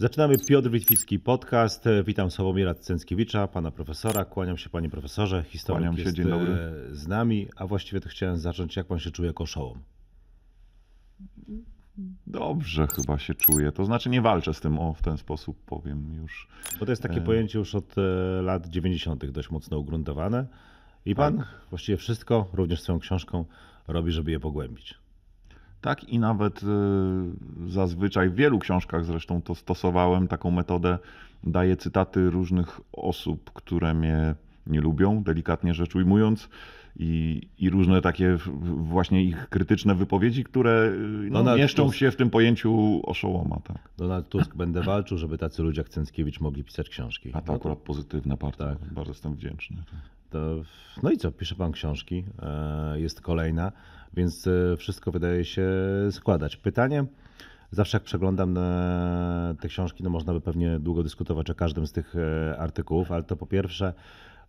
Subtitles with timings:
[0.00, 1.84] Zaczynamy Piotr Witwicki podcast.
[2.06, 4.24] Witam Sławomira Cęckiewicza, pana profesora.
[4.24, 5.42] Kłaniam się panie profesorze.
[5.42, 6.52] Historyk Kłaniam się, jest dzień dobry.
[6.52, 9.78] e, z nami, a właściwie to chciałem zacząć, jak pan się czuje jako oszołom.
[12.26, 13.72] Dobrze chyba się czuję.
[13.72, 16.48] To znaczy nie walczę z tym, o w ten sposób powiem już.
[16.80, 17.24] Bo to jest takie E.
[17.24, 18.02] pojęcie już od e,
[18.42, 19.30] lat 90.
[19.30, 20.46] dość mocno ugruntowane.
[21.06, 21.46] I pan Tak.
[21.70, 23.44] właściwie wszystko, również swoją książką,
[23.88, 24.94] robi, żeby je pogłębić.
[25.86, 26.66] Tak i nawet y,
[27.66, 30.98] zazwyczaj w wielu książkach zresztą to stosowałem taką metodę.
[31.44, 34.34] Daję cytaty różnych osób, które mnie
[34.66, 36.48] nie lubią, delikatnie rzecz ujmując.
[36.98, 38.36] I, I różne takie
[38.76, 40.92] właśnie ich krytyczne wypowiedzi, które
[41.26, 41.96] y, no, mieszczą Tusk.
[41.96, 43.60] się w tym pojęciu oszołoma.
[43.64, 43.88] Tak.
[43.98, 47.30] Donald Tusk będę walczył, żeby tacy ludzie jak Cęckiewicz mogli pisać książki.
[47.32, 48.64] A to akurat pozytywne bardzo.
[48.64, 48.78] Tak.
[48.92, 49.76] Bardzo jestem wdzięczny.
[50.30, 50.38] To,
[51.02, 53.72] no i co, pisze pan książki, e, jest kolejna,
[54.14, 55.68] więc e, wszystko wydaje się
[56.10, 56.56] składać.
[56.56, 57.04] Pytanie,
[57.70, 61.92] zawsze jak przeglądam na te książki, no można by pewnie długo dyskutować o każdym z
[61.92, 63.94] tych e, artykułów, ale to po pierwsze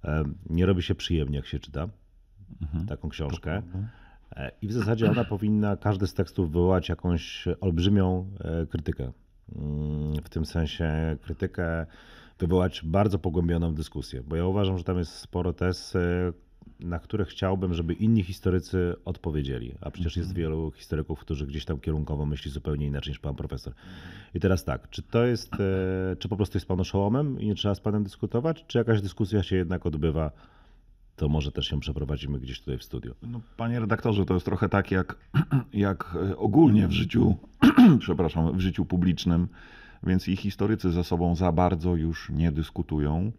[0.03, 1.87] e, nie robi się przyjemnie, jak się czyta
[2.87, 3.61] taką książkę.
[4.35, 9.11] E, I w zasadzie ona powinna, każdy z tekstów wywołać jakąś olbrzymią e, krytykę.
[9.55, 11.85] Mm, W tym sensie krytykę
[12.39, 15.99] wywołać bardzo pogłębioną dyskusję, bo ja uważam, że tam jest sporo tez, e,
[16.79, 19.75] na które chciałbym, żeby inni historycy odpowiedzieli.
[19.81, 23.73] A przecież jest wielu historyków, którzy gdzieś tam kierunkowo myśli zupełnie inaczej niż pan profesor.
[24.33, 27.55] I teraz tak, czy to jest, e, czy po prostu jest pan oszołomem i nie
[27.55, 30.31] trzeba z panem dyskutować, czy jakaś dyskusja się jednak odbywa,
[31.15, 33.15] to może też ją przeprowadzimy gdzieś tutaj w studiu.
[33.21, 35.17] No, panie redaktorze, to jest trochę tak jak,
[35.73, 37.35] jak e, ogólnie w życiu,
[37.99, 39.47] przepraszam, w życiu publicznym,
[40.03, 43.31] więc i historycy ze sobą za bardzo już nie dyskutują.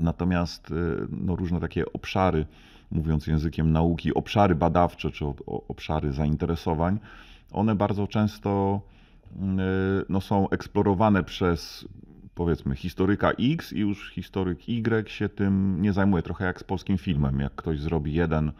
[0.00, 0.74] Natomiast e,
[1.10, 2.46] no, różne takie obszary,
[2.90, 6.98] mówiąc językiem nauki, obszary badawcze czy obszary zainteresowań,
[7.52, 8.80] one bardzo często
[9.36, 9.38] e,
[10.08, 11.88] no, są eksplorowane przez
[12.34, 16.22] powiedzmy historyka X i już historyk Y się tym nie zajmuje.
[16.22, 17.40] Trochę jak z polskim filmem.
[17.40, 18.52] Jak ktoś zrobi jeden,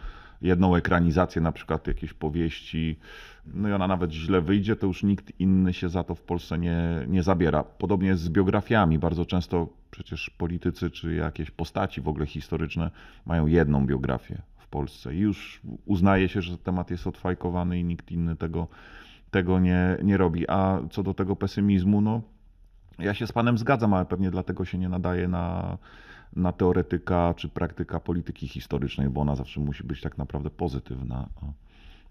[0.43, 2.99] jedną ekranizację na przykład jakiejś powieści,
[3.47, 6.59] no i ona nawet źle wyjdzie, to już nikt inny się za to w Polsce
[6.59, 6.77] nie,
[7.09, 7.63] nie zabiera.
[7.63, 8.99] Podobnie jest z biografiami.
[8.99, 12.91] Bardzo często przecież politycy czy jakieś postaci w ogóle historyczne
[13.27, 18.11] mają jedną biografię w Polsce i już uznaje się, że temat jest odfajkowany i nikt
[18.11, 18.67] inny tego,
[19.31, 20.49] tego nie, nie robi.
[20.49, 22.23] A co do tego pesymizmu, no
[22.99, 25.79] ja się z panem zgadzam, ale pewnie dlatego się nie nadaje na,
[26.37, 31.29] na teoretyka czy praktyka polityki historycznej, bo ona zawsze musi być tak naprawdę pozytywna.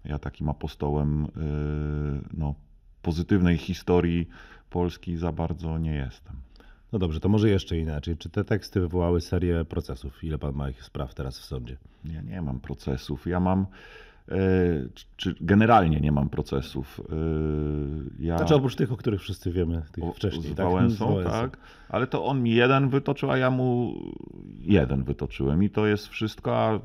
[0.04, 2.54] Ja takim apostołem yy, no,
[3.02, 4.28] pozytywnej historii
[4.70, 6.36] Polski za bardzo nie jestem.
[6.92, 8.16] No dobrze, to może jeszcze inaczej.
[8.16, 10.24] Czy te teksty wywołały serię procesów?
[10.24, 11.76] Ile pan ma ich spraw teraz w sądzie?
[12.04, 13.26] Ja nie mam procesów.
[13.26, 13.66] Ja mam.
[15.16, 17.00] Czy- generalnie nie mam procesów.
[17.10, 17.14] E,
[18.24, 18.36] Ja...
[18.38, 20.52] Znaczy oprócz tych, o których wszyscy wiemy tych O, wcześniej.
[20.52, 20.66] Z tak?
[20.66, 21.30] Wałęsą, Wałęsą.
[21.30, 21.58] tak.
[21.88, 23.94] Ale to on mi jeden wytoczył, a ja mu
[24.60, 25.62] jeden wytoczyłem.
[25.62, 26.80] I to jest wszystko, a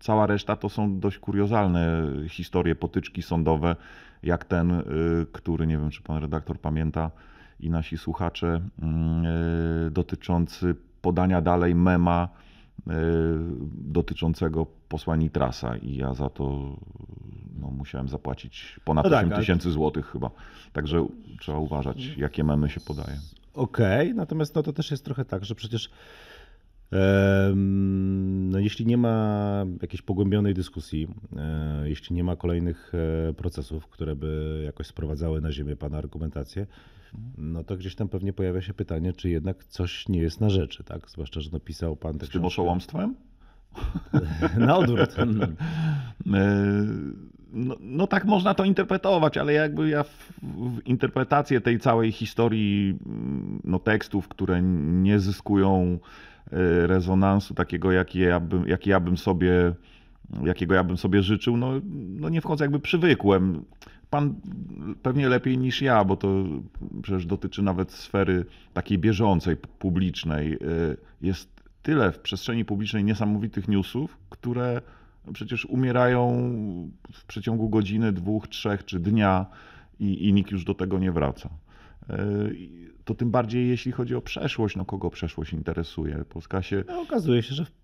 [0.00, 3.76] cała reszta to są dość kuriozalne historie, potyczki sądowe,
[4.22, 4.84] jak ten, y,
[5.32, 7.10] który, nie wiem czy pan redaktor pamięta
[7.60, 9.24] i nasi słuchacze, mm,
[9.86, 12.51] y, dotyczący podania dalej mema y,
[13.72, 16.76] dotyczącego posła Nitrasa i ja za to
[17.60, 20.30] no, musiałem zapłacić ponad No tak, 8 ale- tysięcy złotych chyba.
[20.72, 21.06] Także
[21.40, 23.18] trzeba uważać, jakie memy się podaje.
[23.54, 25.90] Okej, natomiast no to też jest trochę tak, że przecież
[28.50, 32.92] no jeśli nie ma jakiejś pogłębionej dyskusji, e, jeśli nie ma kolejnych
[33.30, 36.66] e, procesów, które by jakoś sprowadzały na ziemię pana argumentację,
[37.38, 40.84] no to gdzieś tam pewnie pojawia się pytanie, czy jednak coś nie jest na rzeczy,
[40.84, 41.10] tak?
[41.10, 43.14] Zwłaszcza, że napisał pan tę Z tym oszołomstwem?
[44.58, 45.14] Na odwrót.
[46.34, 46.86] E,
[47.52, 52.98] No, no tak można to interpretować, ale jakby ja w, w interpretację tej całej historii
[53.64, 55.98] no, tekstów, które nie zyskują
[56.52, 59.74] e, rezonansu takiego, jaki ja bym, jaki ja bym sobie,
[60.44, 63.64] jakiego ja bym sobie życzył, no, no nie wchodzę, jakby przywykłem.
[64.12, 64.34] Pan
[65.02, 66.44] pewnie lepiej niż ja, bo to
[67.02, 70.52] przecież dotyczy nawet sfery takiej bieżącej, publicznej.
[70.52, 70.58] E,
[71.22, 74.82] Jest tyle w przestrzeni publicznej niesamowitych newsów, które
[75.32, 76.50] przecież umierają
[77.12, 79.46] w przeciągu godziny, dwóch, trzech czy dnia
[80.00, 81.48] i, i nikt już do tego nie wraca.
[82.54, 86.24] I To tym bardziej jeśli chodzi o przeszłość, no kogo przeszłość interesuje.
[86.28, 87.81] Polska się No, okazuje się, że i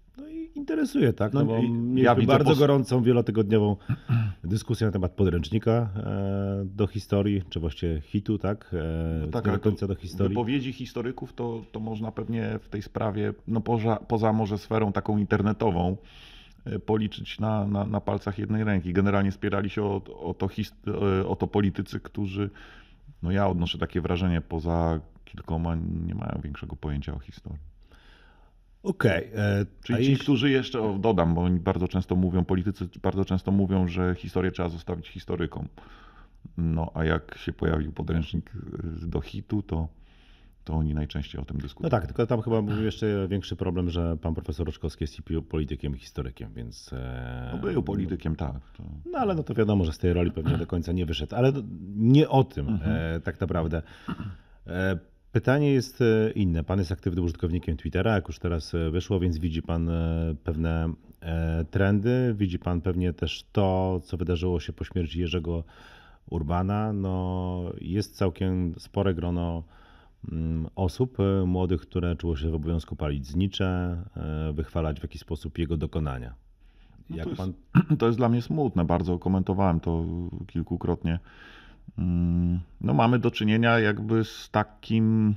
[0.58, 1.32] interesuje, tak?
[1.32, 1.60] No, No bo
[1.94, 3.76] ja widzę bardzo pos- gorącą, wielotygodniową
[4.44, 8.74] dyskusję na temat podręcznika e, do historii, czy właściwie hitu, tak?
[9.26, 10.28] E, tak, ale do końca do historii.
[10.28, 15.18] Wypowiedzi historyków to, to można pewnie w tej sprawie, no poza, poza może sferą taką
[15.18, 15.96] internetową,
[16.64, 18.92] e, policzyć na, na, na palcach jednej ręki.
[18.92, 20.48] Generalnie spierali się o, o, to,
[20.86, 22.50] e, o to politycy, którzy
[23.22, 25.74] no ja odnoszę takie wrażenie, poza kilkoma
[26.06, 27.77] nie mają większego pojęcia o historii.
[28.82, 29.30] Okej.
[29.34, 32.88] e, a Czyli ci, jeśli- którzy jeszcze, o, dodam, bo oni bardzo często mówią, politycy
[33.02, 35.68] bardzo często mówią, że historię trzeba zostawić historykom.
[36.56, 38.50] No a jak się pojawił podręcznik
[39.04, 39.88] y, do hitu, to,
[40.64, 41.90] to oni najczęściej o tym No dyskutują.
[41.90, 45.98] tak, tylko tam chyba był jeszcze większy problem, że pan profesor Roczkowski jest politykiem, i
[45.98, 46.92] historykiem, więc...
[46.92, 48.70] e, No był politykiem, tak.
[48.76, 48.82] To...
[49.12, 51.36] No ale no to wiadomo, że z tej roli pewnie do końca nie wyszedł.
[51.36, 51.62] Ale no,
[51.96, 52.96] nie o tym Mhm.
[53.16, 53.82] e, tak naprawdę.
[55.32, 56.64] Pytanie jest e, inne.
[56.64, 60.92] Pan jest aktywnym użytkownikiem Twittera, jak już teraz e, wyszło, więc widzi pan e, pewne
[61.70, 62.34] trendy.
[62.36, 65.64] Widzi pan pewnie też to, co wydarzyło się po śmierci Jerzego
[66.30, 66.92] Urbana.
[66.92, 69.62] No, jest całkiem spore grono
[70.32, 74.02] mm, osób młodych, które czuło się w obowiązku palić znicze,
[74.52, 76.34] wychwalać w jakiś sposób jego dokonania.
[77.10, 77.52] No to, jest, pan
[77.98, 80.04] to jest dla mnie smutne, bardzo komentowałem to
[80.46, 81.18] kilkukrotnie.
[81.98, 85.34] Mm, No mamy do czynienia jakby z takim,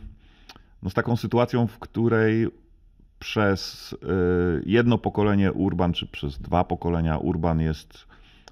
[0.84, 2.48] no z taką sytuacją, w której
[3.20, 3.98] przez y,
[4.66, 8.08] jedno pokolenie Urban, czy przez dwa pokolenia Urban jest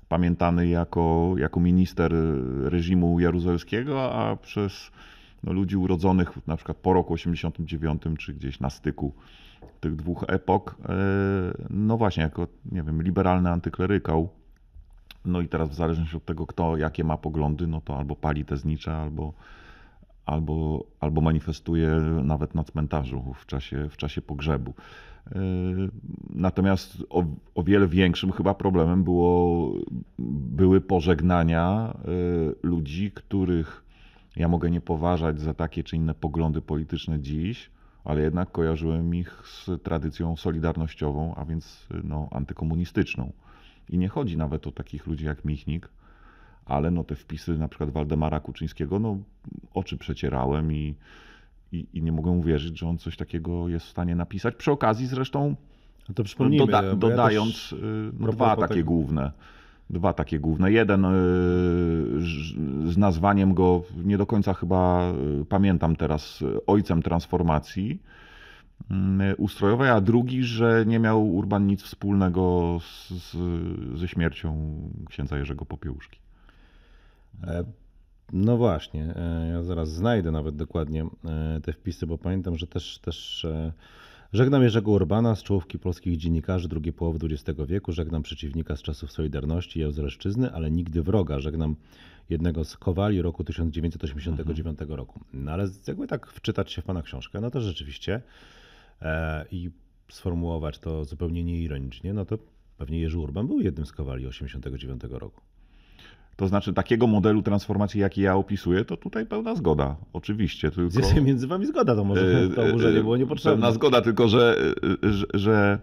[0.10, 2.14] pamiętany jako, jako minister
[2.64, 4.92] reżimu jaruzelskiego, a przez
[5.44, 9.14] no, ludzi urodzonych na przykład po roku 89, czy gdzieś na styku
[9.80, 10.94] tych dwóch epok, e,
[11.70, 14.30] no właśnie, jako, nie wiem, liberalny antyklerykał.
[15.26, 18.46] No i teraz w zależności od tego, kto jakie ma poglądy, no to albo pali
[18.46, 19.34] te znicze, albo,
[20.26, 21.90] albo, albo manifestuje
[22.24, 24.74] nawet na cmentarzu w czasie, w czasie pogrzebu.
[25.32, 25.40] E,
[26.30, 27.24] Natomiast o,
[27.56, 29.74] o wiele większym chyba problemem było,
[30.20, 32.08] były pożegnania e,
[32.64, 33.84] ludzi, których
[34.36, 37.72] ja mogę nie poważać za takie czy inne poglądy polityczne dziś,
[38.04, 43.32] ale jednak kojarzyłem ich z tradycją solidarnościową, a więc no, antykomunistyczną.
[43.90, 45.90] I nie chodzi nawet o takich ludzi jak Michnik,
[46.66, 49.18] ale no, te wpisy na przykład Waldemara Kuczyńskiego, no,
[49.74, 50.96] oczy przecierałem i,
[51.72, 54.56] i, i nie mogę uwierzyć, że on coś takiego jest w stanie napisać.
[54.56, 55.56] Przy okazji zresztą
[56.10, 59.32] No to przypomnijmy, doda- ja dodając też- y, no, dwa tego- takie główne.
[59.90, 60.72] Dwa takie główne.
[60.72, 61.10] Jeden y,
[62.20, 62.56] ż-
[62.92, 65.12] z nazwaniem go nie do końca chyba
[65.42, 68.02] y, pamiętam teraz y, ojcem transformacji
[69.38, 73.38] ustrojowej, a drugi, że nie miał Urban nic wspólnego z, z,
[74.00, 74.76] ze śmiercią
[75.10, 76.20] księdza Jerzego Popiełuszki.
[77.44, 77.64] E,
[78.34, 83.00] No właśnie, e, ja zaraz znajdę nawet dokładnie e, te wpisy, bo pamiętam, że też,
[83.00, 83.48] też
[84.34, 89.12] żegnam Jerzego Urbana z czołówki polskich dziennikarzy drugiej połowy XX wieku, żegnam przeciwnika z czasów
[89.12, 91.76] Solidarności i Jauzoleszczyzny, ale nigdy wroga, żegnam
[92.30, 95.20] jednego z kowali roku 1989 roku.
[95.34, 98.22] No ale jakby tak wczytać się w pana książkę, no to rzeczywiście
[99.52, 99.70] i
[100.12, 102.38] sformułować to zupełnie nieironicznie, no to
[102.78, 105.42] pewnie Jerzy Urban był jednym z kowali 89 roku.
[106.36, 109.96] To znaczy takiego modelu transformacji, jaki ja opisuję, to tutaj pełna zgoda.
[110.14, 111.00] Oczywiście, tylko...
[111.00, 113.56] Jest między wami zgoda, to może E, to oburzenie było e, niepotrzebne.
[113.56, 114.58] Pewna zgoda, tylko że,
[115.04, 115.80] e, że, że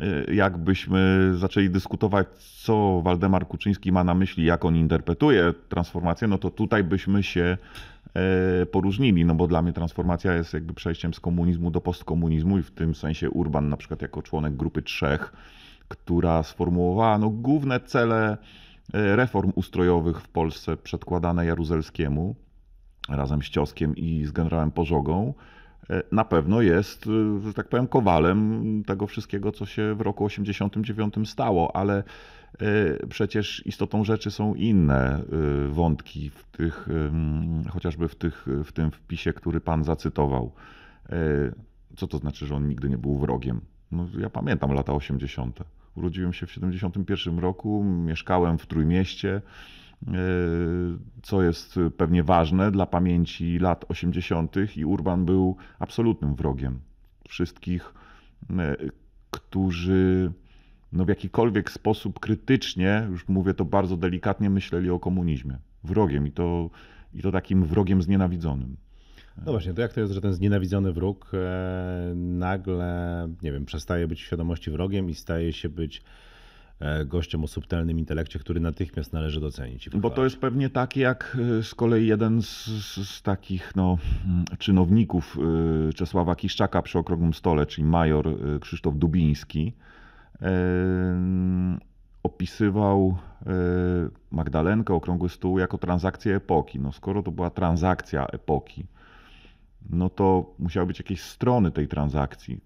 [0.00, 6.38] e, jakbyśmy zaczęli dyskutować, co Waldemar Kuczyński ma na myśli, jak on interpretuje transformację, no
[6.38, 7.58] to tutaj byśmy się e,
[8.72, 12.70] poróżnili, no bo dla mnie transformacja jest jakby przejściem z komunizmu do postkomunizmu i w
[12.70, 15.32] tym sensie Urban na przykład jako członek grupy trzech,
[15.88, 18.36] która sformułowała no, główne cele
[18.94, 22.34] e, reform ustrojowych w Polsce przedkładane Jaruzelskiemu
[23.08, 25.53] razem z Cioskiem i z generałem Pożogą, e,
[26.12, 31.14] na pewno jest, e, że tak powiem, kowalem tego wszystkiego, co się w roku 89
[31.24, 32.04] stało, ale
[32.60, 36.88] e, przecież istotą rzeczy są inne e, wątki w tych,
[37.70, 40.52] chociażby w, tych, w tym wpisie, który pan zacytował.
[41.10, 41.16] E,
[41.96, 43.60] Co to znaczy, że on nigdy nie był wrogiem?
[43.92, 45.58] No, ja pamiętam lata 80.
[45.94, 49.42] Urodziłem się w 71 roku, mieszkałem w Trójmieście, e,
[51.22, 54.56] co jest pewnie ważne dla pamięci lat 80.
[54.76, 56.80] i Urban był absolutnym wrogiem
[57.28, 57.94] wszystkich,
[58.58, 58.76] e,
[59.30, 60.32] którzy
[60.92, 65.58] no w jakikolwiek sposób krytycznie, już mówię to bardzo delikatnie, myśleli o komunizmie.
[65.84, 66.70] Wrogiem i to,
[67.14, 68.76] i to takim wrogiem znienawidzonym.
[69.46, 74.08] No właśnie, to jak to jest, że ten znienawidzony wróg e, nagle, nie wiem, przestaje
[74.08, 76.33] być w świadomości wrogiem i staje się być e,
[77.06, 79.90] gościem o subtelnym intelekcie, który natychmiast należy docenić.
[79.90, 82.66] Bo to jest pewnie tak, jak y, z kolei jeden z,
[83.08, 85.38] z, takich no, mm, czynowników
[85.88, 88.28] y, Czesława Kiszczaka przy okrągłym stole, czyli major
[88.60, 89.72] Krzysztof Dubiński,
[90.42, 90.46] y,
[92.22, 93.16] opisywał
[94.30, 96.80] Magdalenkę, okrągły stół, jako transakcję epoki.
[96.80, 98.86] No, skoro to była transakcja epoki,
[99.90, 102.60] no to musiały być jakieś strony tej transakcji,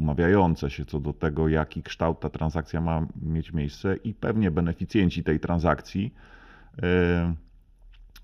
[0.00, 5.24] umawiające się co do tego, jaki kształt ta transakcja ma mieć miejsce, i pewnie beneficjenci
[5.24, 6.14] tej transakcji
[6.82, 7.34] e,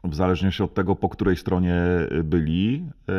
[0.04, 1.76] w zależności od tego, po której stronie
[2.25, 3.12] byli, e,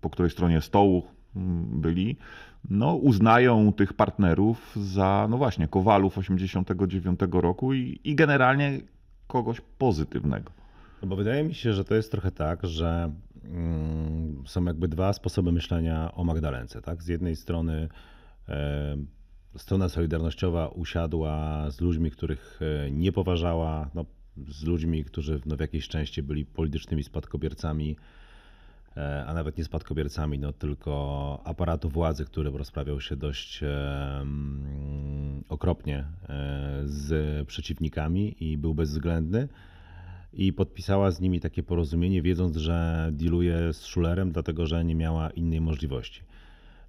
[0.00, 1.02] po której stronie stołu
[1.36, 2.16] mm, byli,
[2.70, 8.80] no, uznają tych partnerów za, no właśnie, Kowalów 89 roku i, i generalnie
[9.26, 10.50] kogoś pozytywnego.
[11.02, 13.10] No bo wydaje mi się, że to jest trochę tak, że
[14.46, 16.82] są jakby dwa sposoby myślenia o Magdalence.
[16.82, 17.02] Tak?
[17.02, 17.88] Z jednej strony
[18.48, 18.96] e,
[19.56, 24.04] strona solidarnościowa usiadła z ludźmi, których e, nie poważała, no,
[24.48, 27.96] z ludźmi, którzy no, w jakiejś części byli politycznymi spadkobiercami,
[28.96, 36.04] e, a nawet nie spadkobiercami, no, tylko aparatu władzy, który rozprawiał się dość mm, okropnie
[36.84, 39.48] z przeciwnikami i był bezwzględny
[40.32, 45.30] i podpisała z nimi takie porozumienie, wiedząc, że dealuje z Schulerem, dlatego że nie miała
[45.30, 46.22] innej możliwości.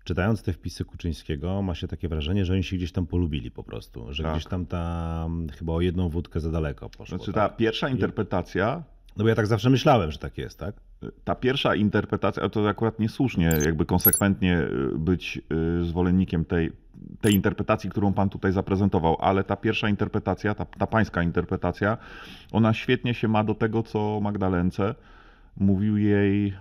[0.04, 3.64] Czytając te wpisy Kuczyńskiego, ma się takie wrażenie, że oni się gdzieś tam polubili po
[3.64, 4.32] prostu, że Tak.
[4.32, 7.18] gdzieś tam ta chyba o jedną wódkę za daleko poszło.
[7.18, 7.58] Znaczy ta tak?
[7.58, 8.84] pierwsza interpretacja
[9.18, 10.76] No bo ja tak zawsze myślałem, że tak jest, tak?
[11.24, 15.42] ta pierwsza interpretacja, to akurat niesłusznie, jakby konsekwentnie y, być
[15.80, 16.72] y, zwolennikiem tej,
[17.22, 21.98] tej interpretacji, którą pan tutaj zaprezentował, ale ta pierwsza interpretacja, ta, ta pańska interpretacja,
[22.52, 24.96] ona świetnie się ma do tego, co Magdalence
[25.58, 26.54] mówił jej y,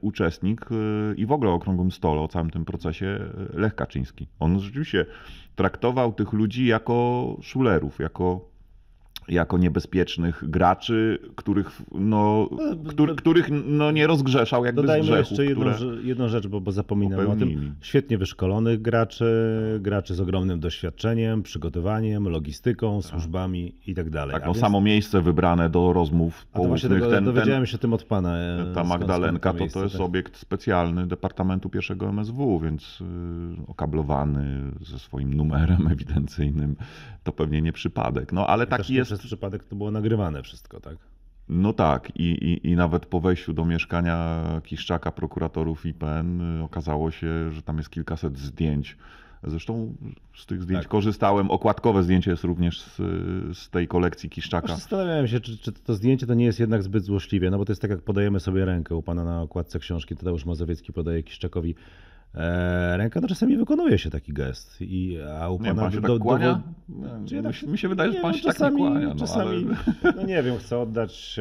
[0.00, 3.06] uczestnik y, i w ogóle o okrągłym stole, o całym tym procesie
[3.54, 4.26] y, Lech Kaczyński.
[4.40, 5.06] On rzeczywiście
[5.56, 8.48] traktował tych ludzi jako szulerów, jako
[9.28, 15.30] jako niebezpiecznych graczy, których, no, No, który, których no, nie rozgrzeszał jakby z Dodajmy grzechów,
[15.30, 15.66] jeszcze jedną,
[16.04, 17.60] jedną rzecz, bo, bo zapominamy o popełnili.
[17.60, 17.74] tym.
[17.80, 19.26] Świetnie wyszkolonych graczy,
[19.80, 24.32] graczy z ogromnym doświadczeniem, przygotowaniem, logistyką, służbami i tak dalej.
[24.34, 26.82] Tak, no więc- samo miejsce wybrane do rozmów A poufnych.
[26.92, 28.36] tego, Ten, ten, dowiedziałem się tym od pana.
[28.38, 30.02] e, ta Magdalenka to, miejsce, to jest tak.
[30.06, 33.04] obiekt specjalny Departamentu Pierwszego MSW, więc y,
[33.66, 36.76] okablowany ze swoim numerem ewidencyjnym.
[37.24, 38.32] To pewnie nie przypadek.
[38.32, 39.15] No ale taki jest...
[39.18, 40.96] Przez przypadek to było nagrywane wszystko, tak?
[41.48, 47.10] No tak, i, i, i nawet po wejściu do mieszkania Kiszczaka, prokuratorów IPN, y, okazało
[47.10, 48.96] się, że tam jest kilkaset zdjęć.
[49.42, 49.94] Zresztą
[50.34, 50.90] z tych zdjęć Tak.
[50.90, 51.50] korzystałem.
[51.50, 52.96] Okładkowe zdjęcie jest również z,
[53.58, 54.68] z tej kolekcji Kiszczaka.
[54.68, 57.72] Zastanawiałem się, czy, czy to zdjęcie to nie jest jednak zbyt złośliwie, no bo to
[57.72, 61.74] jest tak, jak podajemy sobie rękę u pana na okładce książki, Tadeusz Mazowiecki podaje Kiszczakowi
[62.36, 64.76] e, rękę, no czasami wykonuje się taki gest.
[64.80, 66.62] I, a u Nie, pana pan się do- tak kłania?
[67.26, 68.78] Czy ja mi, tak- się- mi się wydaje, że nie pan wiem, się tak nie
[68.78, 69.08] kłania.
[69.08, 69.66] No, czasami,
[70.02, 70.12] ale...
[70.16, 71.40] no nie wiem, chcę oddać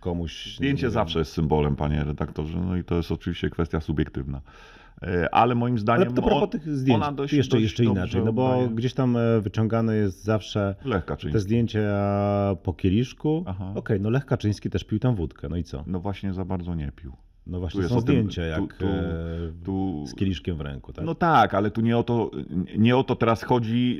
[0.00, 0.46] komuś...
[0.46, 4.40] nie Zdjęcie zawsze jest symbolem, panie redaktorze, no i to jest oczywiście kwestia subiektywna.
[5.02, 8.22] E, Ale moim zdaniem Ale to propos tych zdjęć, ona dość, jeszcze, dość jeszcze inaczej,
[8.24, 11.40] no bo gdzieś tam e, wyciągane jest zawsze Lech te Kaczyński.
[11.40, 11.80] zdjęcia
[12.62, 13.44] po kieliszku.
[13.46, 13.72] Aha.
[13.74, 15.84] Okej, no Lech Kaczyński też pił tam wódkę, no i co?
[15.86, 17.12] No właśnie za bardzo nie pił.
[17.48, 20.92] No właśnie jest są tym- zdjęcia, tu- jak tu- e, Tu z kieliszkiem w ręku,
[20.92, 21.04] tak?
[21.04, 22.30] No tak, ale tu nie o to,
[22.78, 23.98] nie o to teraz chodzi,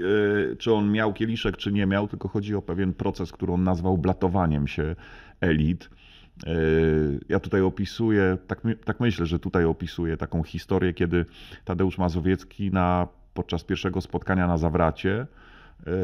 [0.52, 3.64] y, czy on miał kieliszek, czy nie miał, tylko chodzi o pewien proces, który on
[3.64, 4.96] nazwał blatowaniem się
[5.40, 5.90] elit.
[6.46, 11.24] Y, Ja tutaj opisuję, tak, tak myślę, że tutaj opisuję taką historię, kiedy
[11.64, 15.26] Tadeusz Mazowiecki na, podczas pierwszego spotkania na Zawracie,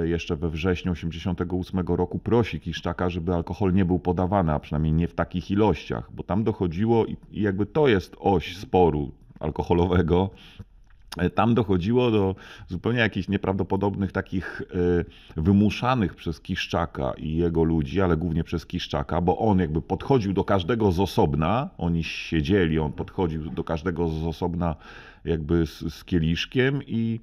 [0.05, 5.09] jeszcze we wrześniu 1988 roku, prosi Kiszczaka, żeby alkohol nie był podawany, a przynajmniej nie
[5.09, 10.31] w takich ilościach, bo tam dochodziło i, i jakby to jest oś sporu alkoholowego,
[11.17, 12.35] E, tam dochodziło do
[12.69, 14.63] zupełnie jakichś nieprawdopodobnych takich
[15.37, 20.33] e, wymuszanych przez Kiszczaka i jego ludzi, ale głównie przez Kiszczaka, bo on jakby podchodził
[20.33, 24.77] do każdego z osobna, oni siedzieli, on podchodził do każdego z osobna
[25.25, 27.21] jakby z, z kieliszkiem i,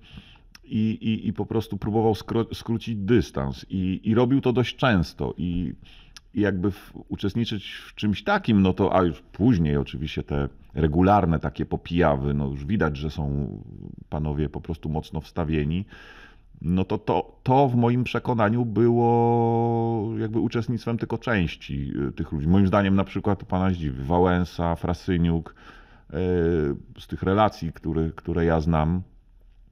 [0.64, 5.34] i, i, i po prostu próbował skro, skrócić dystans i, i robił to dość często
[5.38, 5.74] i
[6.34, 6.72] i jakby
[7.10, 12.48] uczestniczyć w czymś takim, no to, a już później oczywiście te regularne takie popijawy, no
[12.48, 13.48] już widać, że są
[14.10, 15.86] panowie po prostu mocno wstawieni,
[16.62, 22.48] no to to, to w moim przekonaniu było jakby uczestnictwem tylko części y, tych ludzi.
[22.48, 25.56] Moim zdaniem na przykład pana Zdziwy, Wałęsa, Frasyniuk,
[26.10, 26.14] y,
[27.00, 29.02] z tych relacji, które, które ja znam,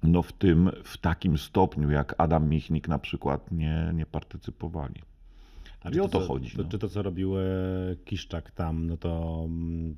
[0.03, 5.01] no w tym, w takim stopniu jak Adam Michnik na przykład nie, nie partycypowali.
[5.83, 6.69] A I o to co- chodzi, To, no.
[6.69, 7.41] Czy to, co robił e,
[8.05, 9.95] Kiszczak tam, no to mm,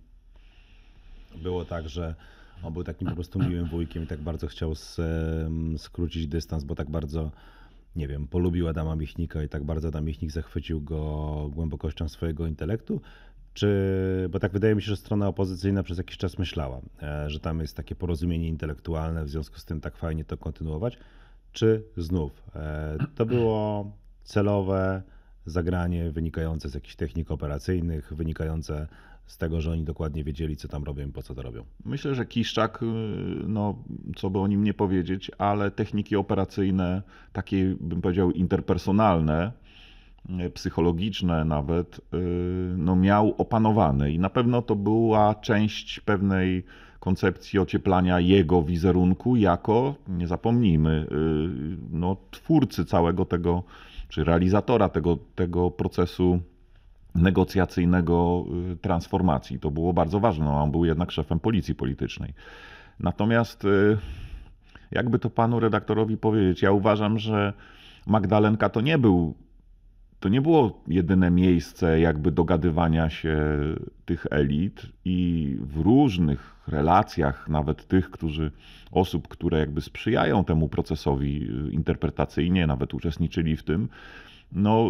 [1.44, 2.16] było tak, że
[2.64, 6.76] on był takim po prostu miłym wujkiem i tak bardzo chciał em, skrócić dystans, bo
[6.76, 7.32] tak bardzo,
[7.96, 13.02] nie wiem, polubił Adama Michnika i tak bardzo Adam Michnik zachwycił go głębokością swojego intelektu.
[13.54, 17.40] Czy, bo tak wydaje mi się, że strona opozycyjna przez jakiś czas myślała, e, że
[17.40, 20.98] tam jest takie porozumienie intelektualne, w związku z tym tak fajnie to kontynuować.
[21.52, 23.92] Czy znów e, to było
[24.24, 25.02] celowe
[25.46, 28.88] zagranie wynikające z jakichś technik operacyjnych, wynikające
[29.26, 31.64] z tego, że oni dokładnie wiedzieli, co tam robią i po co to robią.
[31.86, 32.86] Myślę, że Kiszczak, y,
[33.48, 33.84] no
[34.16, 37.02] co by o nim nie powiedzieć, ale techniki operacyjne,
[37.34, 39.52] takie bym powiedział interpersonalne,
[40.54, 42.18] psychologiczne nawet, e,
[42.78, 46.64] no miał opanowane i na pewno to była część pewnej
[47.00, 51.16] koncepcji ocieplania jego wizerunku jako, nie zapomnijmy, e,
[51.92, 53.64] no, twórcy całego tego,
[54.10, 56.40] czy realizatora tego, tego procesu
[57.16, 59.60] negocjacyjnego y, transformacji.
[59.60, 60.46] To było bardzo ważne.
[60.46, 62.34] No, on był jednak szefem policji politycznej.
[63.00, 63.98] Natomiast, y,
[64.92, 67.54] jakby to panu redaktorowi powiedzieć, ja uważam, że
[68.08, 69.36] Magdalenka to nie był.
[70.22, 73.38] To nie było jedyne miejsce jakby dogadywania się
[74.06, 78.52] tych elit i w różnych relacjach, nawet tych, którzy,
[78.92, 83.90] osób, które jakby sprzyjają temu procesowi y, interpretacyjnie, nawet uczestniczyli w tym,
[84.52, 84.90] no,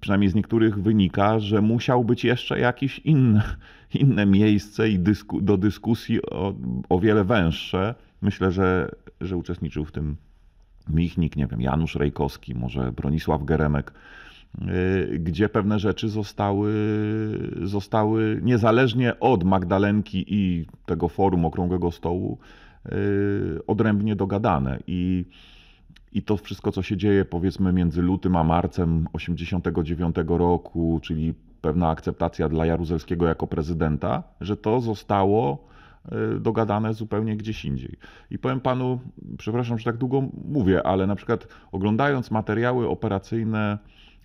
[0.00, 3.42] przynajmniej z niektórych wynika, że musiał być jeszcze jakieś inne,
[4.02, 6.54] inne miejsce i dysku, do dyskusji o,
[6.88, 7.94] o wiele węższe.
[8.22, 10.16] Myślę, że, że uczestniczył w tym
[10.88, 14.25] Michnik, nie wiem, Janusz Rejkowski, może Bronisław Geremek, y,
[15.18, 16.72] gdzie pewne rzeczy zostały,
[17.62, 22.38] zostały niezależnie od Magdalenki i tego forum Okrągłego Stołu
[22.86, 24.78] y, odrębnie dogadane.
[24.86, 25.24] I
[26.12, 31.88] i to wszystko, co się dzieje powiedzmy między lutym a marcem 89 roku, czyli pewna
[31.88, 35.68] akceptacja dla Jaruzelskiego jako prezydenta, że to zostało
[36.04, 37.96] e, dogadane zupełnie gdzieś indziej.
[38.30, 39.00] I powiem panu,
[39.38, 43.78] przepraszam, że tak długo mówię, ale na przykład oglądając materiały operacyjne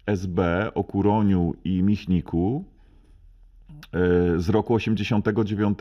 [0.06, 2.66] SB o Kuroniu i Michniku
[3.94, 5.78] e, z roku 89,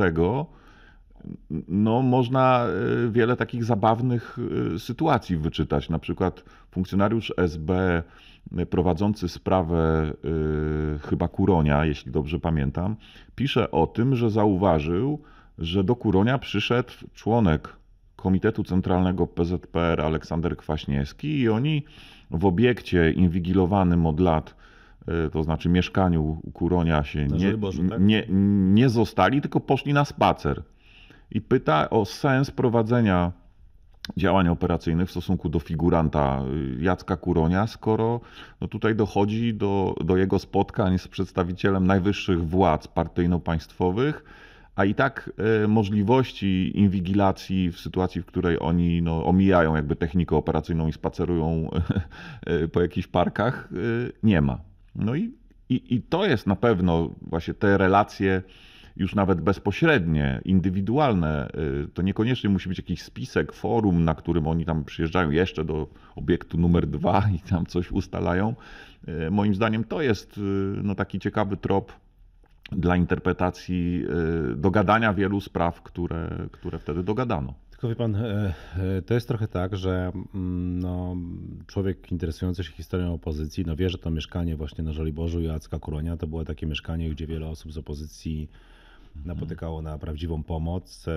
[1.69, 4.39] no, można e, wiele takich zabawnych
[4.75, 5.89] e, sytuacji wyczytać.
[5.89, 8.03] Na przykład funkcjonariusz SB
[8.71, 10.13] prowadzący sprawę
[11.03, 12.97] chyba Kuronia, jeśli dobrze pamiętam,
[13.35, 15.23] pisze o tym, że zauważył,
[15.59, 17.77] że do Kuronia przyszedł członek
[18.17, 21.85] Komitetu Centralnego PZPR Aleksander Kwaśniewski i oni
[22.31, 24.55] w obiekcie inwigilowanym od lat
[25.33, 28.01] to znaczy mieszkaniu Kuronia się nie, Boże, tak?
[28.01, 28.25] nie,
[28.73, 30.63] nie zostali, tylko poszli na spacer
[31.31, 33.33] i pyta o sens prowadzenia
[34.17, 36.43] działań operacyjnych w stosunku do figuranta
[36.79, 38.21] y, Jacka Kuronia, skoro
[38.61, 44.25] no tutaj dochodzi do, do jego spotkań z przedstawicielem najwyższych władz partyjno-państwowych,
[44.77, 45.31] a i tak
[45.65, 51.71] y, możliwości inwigilacji w sytuacji, w której oni no, omijają jakby technikę operacyjną i spacerują
[52.49, 53.69] y, po jakichś parkach,
[54.23, 54.59] nie ma.
[54.95, 55.33] No i,
[55.69, 58.43] i, i to jest na pewno właśnie te relacje
[58.97, 61.51] już nawet bezpośrednie, indywidualne.
[61.95, 66.59] To niekoniecznie musi być jakiś spisek, forum, na którym oni tam przyjeżdżają jeszcze do obiektu
[66.59, 68.55] numer dwa i tam coś ustalają.
[69.31, 70.41] Moim zdaniem to jest
[70.83, 71.93] no, taki ciekawy trop
[72.73, 74.05] dla interpretacji,
[74.57, 77.55] dogadania wielu spraw, które, które wtedy dogadano.
[77.81, 81.17] Tylko wie pan, e, e, to jest trochę tak, że mm, no,
[81.67, 85.79] człowiek interesujący się historią opozycji no wie, że to mieszkanie właśnie na Żoliborzu i Jacka
[85.79, 88.51] Kuronia to było takie mieszkanie, gdzie wiele osób z opozycji
[89.25, 91.09] napotykało na prawdziwą pomoc.
[91.09, 91.15] E,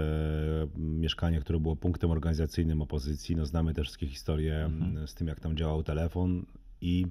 [0.78, 3.36] mieszkanie, które było punktem organizacyjnym opozycji.
[3.36, 5.08] No, znamy te wszystkie historie mhm.
[5.08, 6.46] z tym, jak tam działał telefon
[6.82, 7.08] i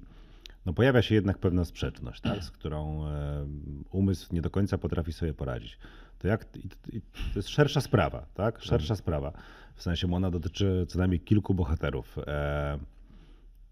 [0.67, 3.47] no, pojawia się jednak pewna sprzeczność, tak, z którą e,
[3.91, 5.79] umysł nie do końca potrafi sobie poradzić.
[6.19, 8.63] To, jak, to jest szersza sprawa, tak?
[8.63, 8.99] Szersza tak.
[8.99, 9.33] sprawa.
[9.75, 12.19] W sensie ona dotyczy co najmniej kilku bohaterów.
[12.27, 12.79] E,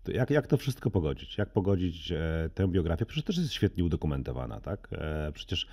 [0.08, 1.38] jak, jak to wszystko pogodzić?
[1.38, 2.12] Jak pogodzić
[2.54, 3.06] tę biografię?
[3.06, 4.88] Przecież też jest świetnie udokumentowana, tak?
[5.34, 5.66] Przecież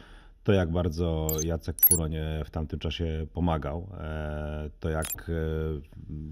[0.48, 5.34] to, jak bardzo Jacek Kuronie w tamtym czasie pomagał, e, to jak e,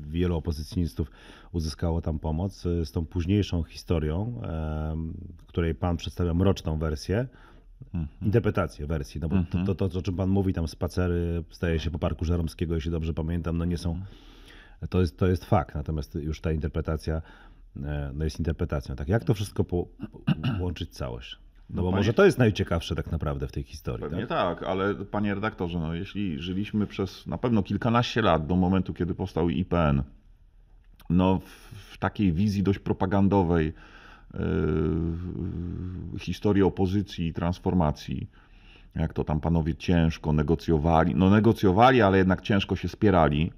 [0.08, 1.12] wielu opozycjonistów
[1.52, 4.42] uzyskało tam pomoc, e, z tą późniejszą historią,
[5.48, 7.28] której pan przedstawia mroczną wersję,
[7.86, 8.08] mhm.
[8.22, 9.66] interpretację wersji, no bo mhm.
[9.66, 12.92] to, to, to, o czym pan mówi, tam spacery, staje się po Parku Żeromskiego, jeśli
[12.92, 14.08] dobrze pamiętam, no nie są, mhm.
[14.90, 17.22] to jest, to jest fakt, natomiast już ta interpretacja
[18.14, 18.96] no jest interpretacją.
[18.96, 19.88] Tak, jak to wszystko po,
[20.60, 21.45] łączyć całość?
[21.70, 21.98] No, bo panie...
[21.98, 24.04] może to jest najciekawsze tak naprawdę w tej historii.
[24.04, 24.60] Pewnie tak?
[24.60, 29.16] tak, ale panie redaktorze, no jeśli żyliśmy przez na pewno kilkanaście lat do momentu, kiedy
[29.16, 30.04] powstał IPN,
[31.10, 31.50] no w,
[31.94, 33.74] w takiej wizji dość propagandowej
[34.34, 38.30] yy, historii opozycji i transformacji,
[38.96, 43.52] jak to tam panowie ciężko negocjowali, no negocjowali, ale jednak ciężko się spierali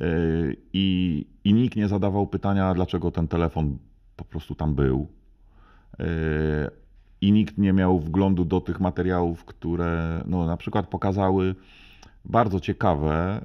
[0.00, 3.78] yy, i, i nikt nie zadawał pytania, dlaczego ten telefon
[4.16, 5.08] po prostu tam był.
[5.98, 6.06] Yy,
[7.20, 11.54] i nikt nie miał wglądu do tych materiałów, które no, na przykład pokazały
[12.24, 13.40] bardzo ciekawe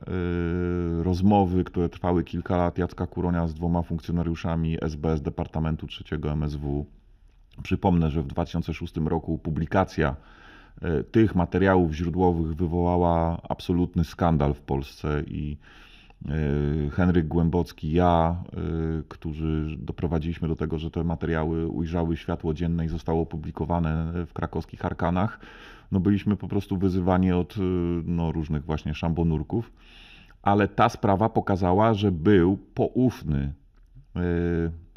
[1.00, 6.86] y, rozmowy, które trwały kilka lat Jacka Kuronia z dwoma funkcjonariuszami SBS Departamentu III MSW.
[7.64, 10.16] Przypomnę, że w 2006 roku publikacja
[10.84, 15.58] y, tych materiałów źródłowych wywołała absolutny skandal w Polsce i
[16.92, 18.44] Henryk Głębocki, ja,
[19.00, 24.34] y, którzy doprowadziliśmy do tego, że te materiały ujrzały światło dzienne i zostały opublikowane w
[24.34, 25.40] krakowskich arkanach,
[25.92, 27.60] no byliśmy po prostu wyzywani od y,
[28.06, 29.74] no, różnych właśnie szambonurków,
[30.42, 33.54] ale ta sprawa pokazała, że był poufny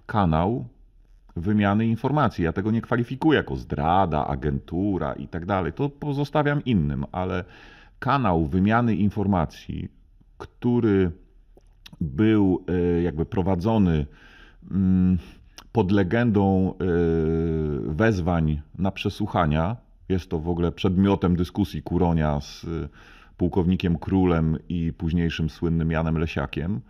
[0.07, 0.69] kanał
[1.37, 2.45] wymiany informacji.
[2.45, 5.73] Ja tego nie kwalifikuję jako zdrada, agentura i tak dalej.
[5.73, 7.45] To pozostawiam innym, ale
[7.99, 9.89] kanał wymiany informacji,
[10.39, 11.11] który
[12.01, 14.07] był y, jakby prowadzony
[14.71, 15.19] mm,
[15.73, 19.77] pod legendą y, wezwań na przesłuchania,
[20.09, 22.89] jest to w ogóle przedmiotem dyskusji Kuronia z y,
[23.37, 26.81] pułkownikiem Królem i późniejszym słynnym Janem Lesiakiem,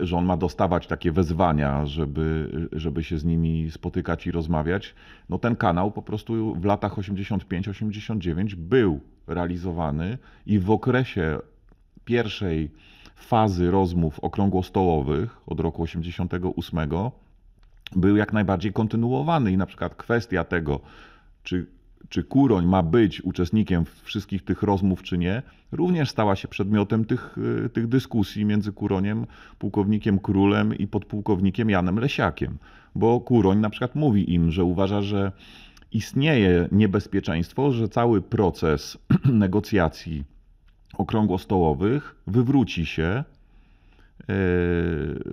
[0.00, 4.94] że on ma dostawać takie wezwania, żeby, żeby się z nimi spotykać i rozmawiać.
[5.28, 11.38] No ten kanał po prostu w latach 85-89 był realizowany i w okresie
[12.04, 12.70] pierwszej
[13.16, 16.78] fazy rozmów okrągłostołowych od roku 88
[17.96, 20.80] był jak najbardziej kontynuowany i na przykład kwestia tego,
[21.42, 21.66] czy,
[22.08, 27.38] czy Kuroń ma być uczestnikiem wszystkich tych rozmów, czy nie, również stała się przedmiotem tych,
[27.66, 29.26] y, tych dyskusji między Kuroniem,
[29.58, 32.58] pułkownikiem Królem i podpułkownikiem Janem Lesiakiem.
[32.94, 35.32] Bo Kuroń na przykład mówi im, że uważa, że
[35.92, 40.24] istnieje niebezpieczeństwo, że cały proces negocjacji
[41.00, 43.24] okrągłostołowych wywróci się e,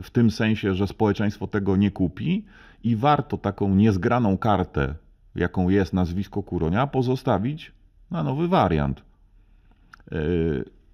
[0.01, 2.45] w tym sensie, że społeczeństwo tego nie kupi
[2.83, 4.95] i warto taką niezgraną kartę,
[5.35, 7.71] jaką jest nazwisko Kuronia, pozostawić
[8.11, 9.01] na nowy wariant.
[10.11, 10.15] E,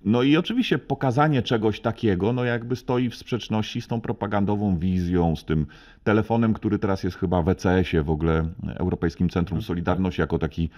[0.07, 5.35] No i oczywiście pokazanie czegoś takiego, no jakby stoi w sprzeczności z tą propagandową wizją,
[5.35, 5.65] z tym
[6.03, 10.69] telefonem, który teraz jest chyba w ECS-ie, w ogóle Europejskim Centrum Solidarności, jako taki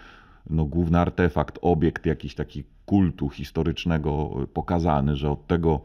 [0.49, 5.81] no, główny artefakt, obiekt jakiś taki kultu historycznego pokazany, że od tego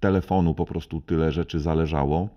[0.00, 2.28] telefonu po prostu tyle rzeczy zależało,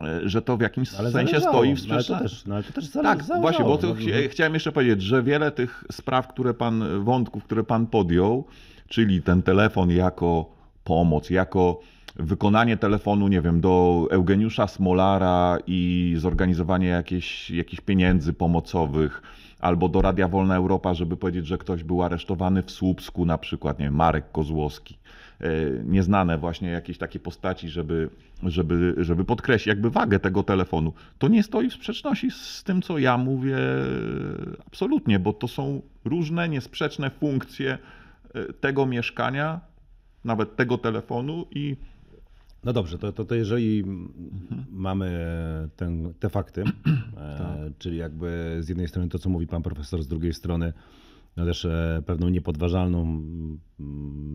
[0.00, 1.40] e, że to w jakimś sensie zależało.
[1.56, 2.36] stoi w No, ale to sprzeczności.
[2.36, 3.40] też, no, ale to też zale- Tak, zależało.
[3.40, 7.44] właśnie, bo to No, chcia- chciałem jeszcze powiedzieć, że wiele tych spraw, które pan, wątków,
[7.44, 8.44] które pan podjął,
[8.88, 10.46] czyli ten telefon jako
[10.84, 11.80] pomoc, jako
[12.16, 16.88] wykonanie telefonu, nie wiem, do Eugeniusza Smolara i zorganizowanie
[17.50, 19.22] jakichś pieniędzy pomocowych,
[19.62, 23.78] albo do Radia Wolna Europa, żeby powiedzieć, że ktoś był aresztowany w Słupsku, na przykład,
[23.78, 24.98] nie wiem, Marek Kozłowski.
[25.40, 25.48] E,
[25.84, 28.10] Nieznane właśnie jakieś takie postaci, żeby,
[28.42, 30.92] żeby, żeby podkreślić jakby wagę tego telefonu.
[31.18, 33.56] To nie stoi w sprzeczności z tym, co ja mówię
[34.66, 37.78] absolutnie, bo to są różne, niesprzeczne funkcje
[38.34, 39.60] e, tego mieszkania,
[40.24, 41.76] nawet tego telefonu i
[42.64, 44.64] No dobrze, to, to, to jeżeli Mhm.
[44.70, 45.10] mamy
[45.76, 46.64] ten, te fakty,
[47.38, 47.40] Tak.
[47.40, 50.72] e, czyli jakby z jednej strony to, co mówi pan profesor, z drugiej strony
[51.36, 53.22] no też e, pewną niepodważalną,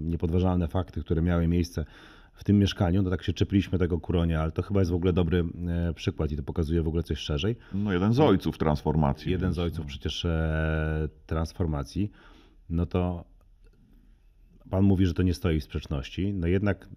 [0.06, 1.86] niepodważalne fakty, które miały miejsce
[2.34, 5.14] w tym mieszkaniu, no tak się czepiliśmy tego kuronia, ale to chyba jest w ogóle
[5.14, 5.46] dobry
[5.90, 7.56] e, przykład i to pokazuje w ogóle coś szerzej.
[7.74, 9.32] no, jeden z ojców transformacji.
[9.32, 12.12] Jeden więc, z ojców przecież e, transformacji,
[12.70, 13.26] no to
[14.70, 16.34] pan mówi, że to nie stoi w sprzeczności.
[16.34, 16.90] No jednak,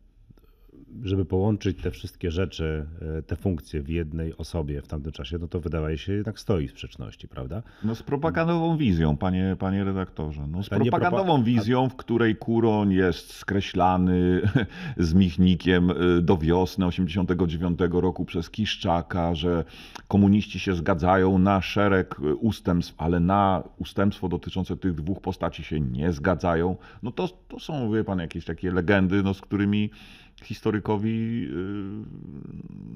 [1.03, 2.87] żeby połączyć te wszystkie rzeczy,
[3.19, 6.69] e, te funkcje w jednej osobie w tamtym czasie, no to wydaje się jednak stoi
[6.69, 7.63] w sprzeczności, prawda?
[7.85, 10.47] No z propagandową wizją, panie, panie redaktorze.
[10.47, 14.41] No z propagandową propa- wizją, w której Kuroń jest skreślany
[14.97, 19.65] z Michnikiem y, do wiosny 89 roku przez Kiszczaka, że
[20.09, 25.81] komuniści się zgadzają na szereg y, ustępstw, ale na ustępstwo dotyczące tych dwóch postaci się
[25.81, 26.77] nie zgadzają.
[27.03, 29.91] No to, to są, wie pan, jakieś takie legendy, no, z którymi
[30.45, 31.51] historykowi yy,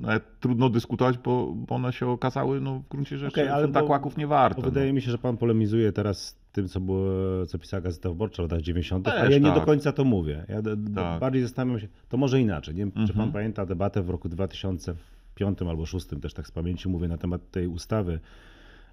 [0.01, 3.69] nawet trudno dyskutować, bo, bo one się okazały no, w gruncie rzeczy Okej, ale ale
[3.69, 4.63] bo- tak łaków nie warte.
[4.63, 7.07] Bo wydaje mi się, że pan polemizuje teraz z tym, co, było,
[7.47, 9.55] co pisała Gazeta Wyborcza w latach 90., a Też ja nie tak.
[9.55, 10.45] do końca to mówię.
[10.49, 10.63] Ja
[10.95, 11.21] Tak.
[11.21, 12.75] bardziej zastanawiam się, to może inaczej.
[12.75, 13.33] Nie wiem, czy pan Mhm.
[13.33, 17.67] pamięta debatę w roku 2005 albo 2006, też tak z pamięci mówię, na temat tej
[17.67, 18.21] ustawy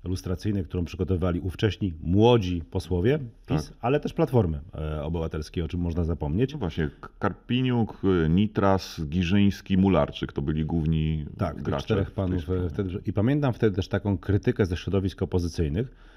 [0.04, 3.78] lustracyjnej, którą przygotowywali ówcześni młodzi posłowie PiS, Tak.
[3.82, 6.54] ale też Platformy e, Obywatelskiej, o czym można zapomnieć.
[6.54, 11.84] No właśnie, Karpiniuk, Nitras, Giżyński, Mularczyk to byli główni Tak, gracze.
[11.86, 12.50] czterech w tej panów.
[12.50, 16.12] e, Wtedy, I pamiętam wtedy też taką krytykę ze środowisk opozycyjnych.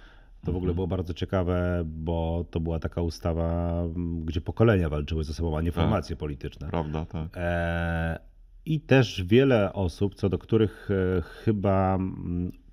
[0.44, 0.74] To w ogóle Mhm.
[0.74, 3.82] było bardzo ciekawe, bo to była taka ustawa,
[4.24, 5.74] gdzie pokolenia walczyły ze sobą, a nie Tak.
[5.82, 6.68] formacje polityczne.
[6.70, 7.28] Prawda, tak.
[7.36, 8.18] E,
[8.66, 11.98] I też wiele osób, co do których e, chyba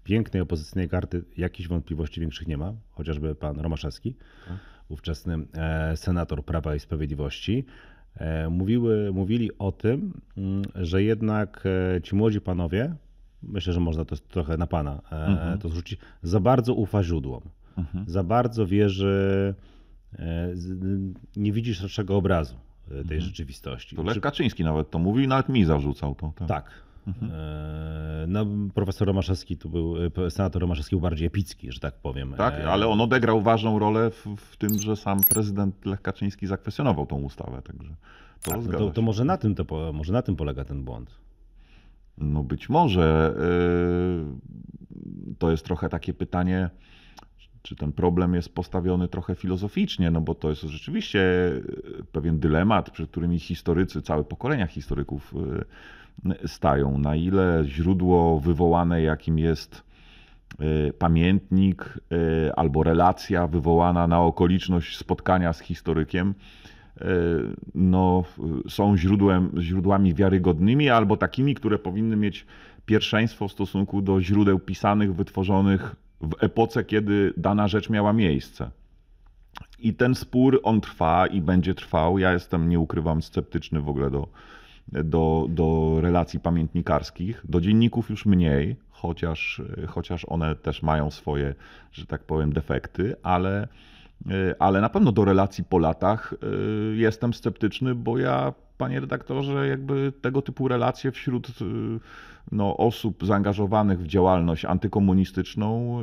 [0.03, 4.15] pięknej opozycyjnej karty jakichś wątpliwości większych nie ma, chociażby pan Romaszewski,
[4.47, 4.57] Tak.
[4.89, 7.65] ówczesny e, senator Prawa i Sprawiedliwości,
[8.15, 11.63] e, mówiły, mówili o tym, mm, że jednak
[11.95, 12.95] e, ci młodzi panowie,
[13.43, 15.59] myślę, że można to trochę na pana Mhm.
[15.59, 17.41] to zrzucić, za bardzo ufa źródłom,
[17.77, 18.05] Mhm.
[18.09, 19.53] za bardzo wierzy,
[21.35, 22.55] nie widzi szerszego obrazu.
[23.07, 23.95] tej rzeczywistości.
[23.95, 26.33] To Lech Czy- Kaczyński nawet to mówił i nawet mi zarzucał to.
[26.35, 26.47] tak.
[26.47, 26.71] tak.
[27.07, 32.33] E, No, profesor Romaszewski tu był, e, senator Romaszewski był bardziej epicki, że tak powiem.
[32.37, 36.47] Tak, E, ale on odegrał ważną rolę w, w tym, że sam prezydent Lech Kaczyński
[36.47, 37.95] zakwestionował tą ustawę, także
[38.43, 41.15] to tak, no to, to może, na tym to może na tym polega ten błąd.
[42.17, 43.35] No być może
[45.27, 46.69] yy, to jest trochę takie pytanie,
[47.61, 51.21] czy ten problem jest postawiony trochę filozoficznie, no bo to jest rzeczywiście
[52.11, 55.65] pewien dylemat, przed którymi historycy, całe pokolenia historyków yy,
[56.45, 56.97] stają.
[56.97, 59.83] Na ile źródło wywołane, jakim jest
[60.59, 66.33] yy, pamiętnik yy, albo relacja wywołana na okoliczność spotkania z historykiem,
[67.01, 67.05] yy,
[67.75, 68.23] no,
[68.69, 72.45] są źródłem, źródłami wiarygodnymi albo takimi, które powinny mieć
[72.85, 78.71] pierwszeństwo w stosunku do źródeł pisanych, wytworzonych w epoce, kiedy dana rzecz miała miejsce.
[79.79, 82.19] I ten spór, on trwa i będzie trwał.
[82.19, 84.27] Ja jestem, nie ukrywam, sceptyczny w ogóle do,
[84.87, 87.45] do, do relacji pamiętnikarskich.
[87.49, 91.55] Do dzienników już mniej, chociaż, chociaż one też mają swoje,
[91.91, 93.67] że tak powiem, defekty, ale,
[94.59, 96.33] ale na pewno do relacji po latach
[96.93, 101.53] y, jestem sceptyczny, bo ja, panie redaktorze, jakby tego typu relacje wśród y,
[102.51, 106.01] no, osób zaangażowanych w działalność antykomunistyczną,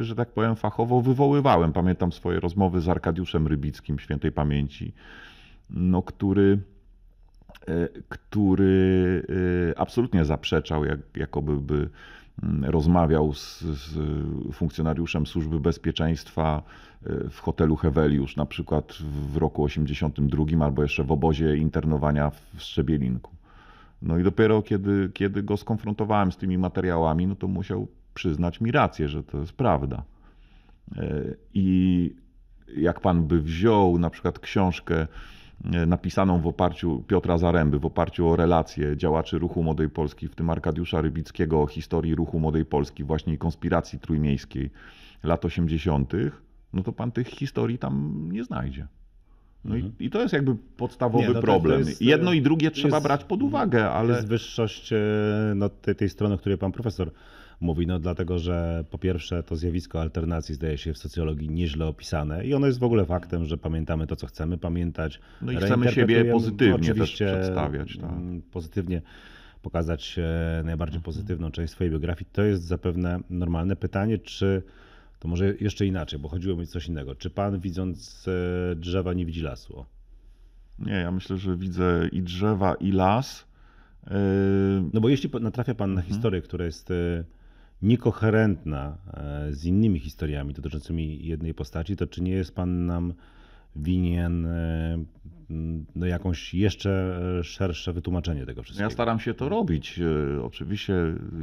[0.00, 1.72] że tak powiem, fachowo wywoływałem.
[1.72, 4.92] Pamiętam swoje rozmowy z Arkadiuszem Rybickim, świętej pamięci,
[5.70, 6.58] no, który,
[8.08, 11.88] który y, absolutnie zaprzeczał, jak, jakoby by
[12.62, 13.98] rozmawiał z, z
[14.52, 16.62] funkcjonariuszem Służby Bezpieczeństwa
[17.06, 18.92] y, w hotelu Heweliusz, na przykład
[19.32, 23.30] w roku 82 albo jeszcze w obozie internowania w Strzebielinku.
[24.02, 28.72] No i dopiero kiedy, kiedy go skonfrontowałem z tymi materiałami, no to musiał przyznać mi
[28.72, 30.02] rację, że to jest prawda.
[30.96, 31.22] E,
[31.54, 32.10] I
[32.76, 35.06] jak pan by wziął na przykład książkę e,
[35.64, 40.50] napisaną w oparciu Piotra Zaręby, w oparciu o relacje działaczy ruchu Młodej Polski, w tym
[40.50, 44.70] Arkadiusza Rybickiego o historii ruchu Młodej Polski, właśnie konspiracji trójmiejskiej
[45.22, 46.12] lat 80.,
[46.72, 48.86] no to pan tych historii tam nie znajdzie.
[49.64, 51.78] No i, i to jest jakby podstawowy Nie, no problem.
[51.78, 54.98] jest, e, Jedno i drugie trzeba jest- brać pod uwagę, ale Jest wyższość e,
[55.56, 57.10] no, tej, tej strony, o której pan profesor
[57.60, 62.46] mówi, no dlatego, że po pierwsze to zjawisko alternacji zdaje się w socjologii nieźle opisane
[62.46, 65.20] i ono jest w ogóle faktem, że pamiętamy to, co chcemy pamiętać.
[65.42, 68.10] No i chcemy siebie reinterpretujemy, pozytywnie też przedstawiać, tak.
[68.10, 69.02] mm, Pozytywnie
[69.62, 71.04] pokazać e, najbardziej Mhm.
[71.04, 72.30] pozytywną część swojej biografii.
[72.32, 74.62] To jest zapewne normalne pytanie, czy
[75.20, 77.14] to może jeszcze inaczej, bo chodziło mi coś innego.
[77.14, 78.28] Czy pan widząc
[78.72, 79.84] e, drzewa nie widzi lasu?
[80.78, 83.46] Nie, ja myślę, że widzę i drzewa, i las.
[84.06, 84.12] Yy,
[84.92, 86.14] No bo jeśli natrafia pan na Mhm.
[86.14, 87.24] historię, która jest e,
[87.82, 93.14] niekoherentna e, z innymi historiami dotyczącymi jednej postaci, to czy nie jest pan nam
[93.76, 94.98] winien e,
[95.94, 98.90] no, jakąś jeszcze e, szersze wytłumaczenie tego wszystkiego?
[98.90, 100.00] Ja staram się to robić.
[100.42, 100.94] Oczywiście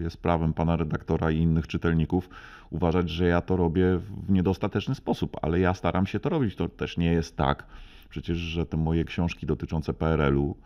[0.01, 2.29] jest prawem pana redaktora i innych czytelników
[2.69, 6.55] uważać, że ja to robię w niedostateczny sposób, ale ja staram się to robić.
[6.55, 7.65] To też nie jest tak.
[8.09, 10.57] Przecież, że te moje książki dotyczące PRL-u,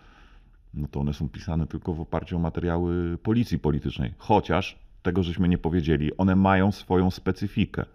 [0.74, 4.14] no to one są pisane tylko w oparciu o materiały policji politycznej.
[4.18, 7.86] Chociaż, tego żeśmy nie powiedzieli, one mają swoją specyfikę.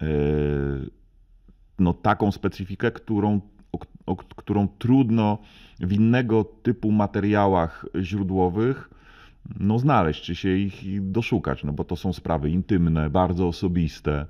[0.00, 0.90] Yy,
[1.78, 3.40] no, taką specyfikę, którą,
[3.72, 5.38] o, o, którą trudno
[5.80, 8.90] w innego typu materiałach źródłowych
[9.60, 14.26] no, znaleźć, czy się ich doszukać, no bo to są sprawy intymne, bardzo osobiste.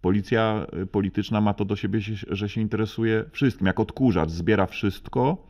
[0.00, 5.49] Policja y, polityczna ma to do siebie, że się interesuje wszystkim, jak odkurzacz, zbiera wszystko.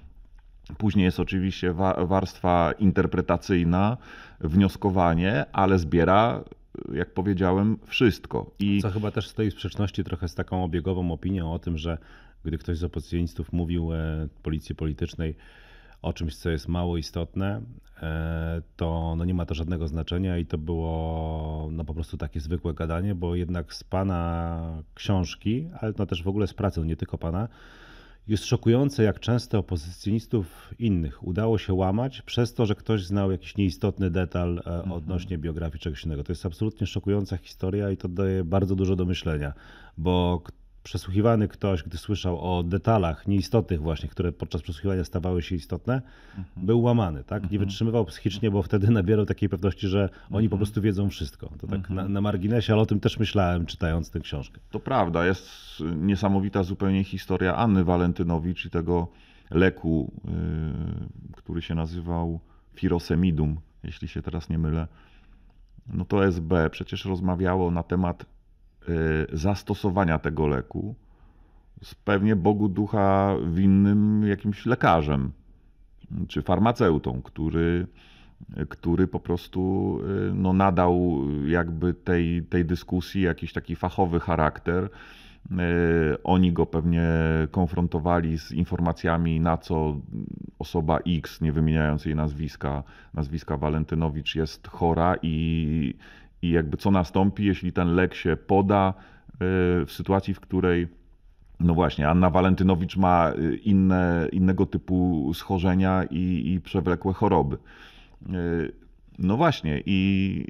[0.79, 3.97] Później jest oczywiście wa- warstwa interpretacyjna,
[4.41, 6.45] wnioskowanie, ale zbiera,
[6.93, 8.51] jak powiedziałem, wszystko.
[8.59, 11.99] I Co chyba też stoi w sprzeczności trochę z taką obiegową opinią o tym, że
[12.45, 15.35] gdy ktoś z opozycjonistów mówił e, policji politycznej
[16.03, 17.61] o czymś, co jest mało istotne,
[18.03, 22.41] e, to no nie ma to żadnego znaczenia i to było no po prostu takie
[22.41, 26.97] zwykłe gadanie, bo jednak z pana książki, ale no też w ogóle z pracy, nie
[26.97, 27.49] tylko pana,
[28.31, 33.57] jest szokujące, jak często opozycjonistów innych udało się łamać przez to, że ktoś znał jakiś
[33.57, 36.25] nieistotny detal e, odnośnie biografii czegoś innego.
[36.25, 39.53] To jest absolutnie szokująca historia i to daje bardzo dużo do myślenia,
[39.99, 40.43] bo
[40.83, 46.03] przesłuchiwany ktoś, gdy słyszał o detalach nieistotnych właśnie, które podczas przesłuchiwania stawały się istotne,
[46.57, 47.51] był łamany, tak?
[47.51, 51.51] Nie wytrzymywał psychicznie, bo wtedy nabierał takiej pewności, że oni po prostu wiedzą wszystko.
[51.59, 54.61] To tak na, na marginesie, ale o tym też myślałem, czytając tę książkę.
[54.71, 55.49] To prawda, jest
[55.97, 59.09] niesamowita zupełnie historia Anny Walentynowicz i tego
[59.51, 62.41] leku, yy, który się nazywał
[62.75, 64.87] Firosemidum, jeśli się teraz nie mylę.
[65.87, 68.27] No to SB przecież rozmawiało na temat
[69.33, 70.95] zastosowania tego leku
[71.83, 75.33] z pewnie Bogu ducha winnym jakimś lekarzem
[76.29, 77.87] czy farmaceutą, który,
[78.69, 79.99] który po prostu
[80.31, 84.85] y, no, nadał jakby tej, tej dyskusji jakiś taki fachowy charakter.
[84.85, 87.09] Y, Oni go pewnie
[87.51, 90.01] konfrontowali z informacjami, na co
[90.59, 92.83] osoba X, nie wymieniając jej nazwiska,
[93.15, 95.95] nazwiska Walentynowicz jest chora i,
[96.43, 98.95] i jakby co nastąpi, jeśli ten lek się poda
[99.35, 99.37] y,
[99.87, 100.89] w sytuacji, w której
[101.61, 107.57] no właśnie, Anna Walentynowicz ma y, inne, innego typu schorzenia i, i przewlekłe choroby.
[108.35, 108.73] Y,
[109.19, 110.47] No właśnie, i,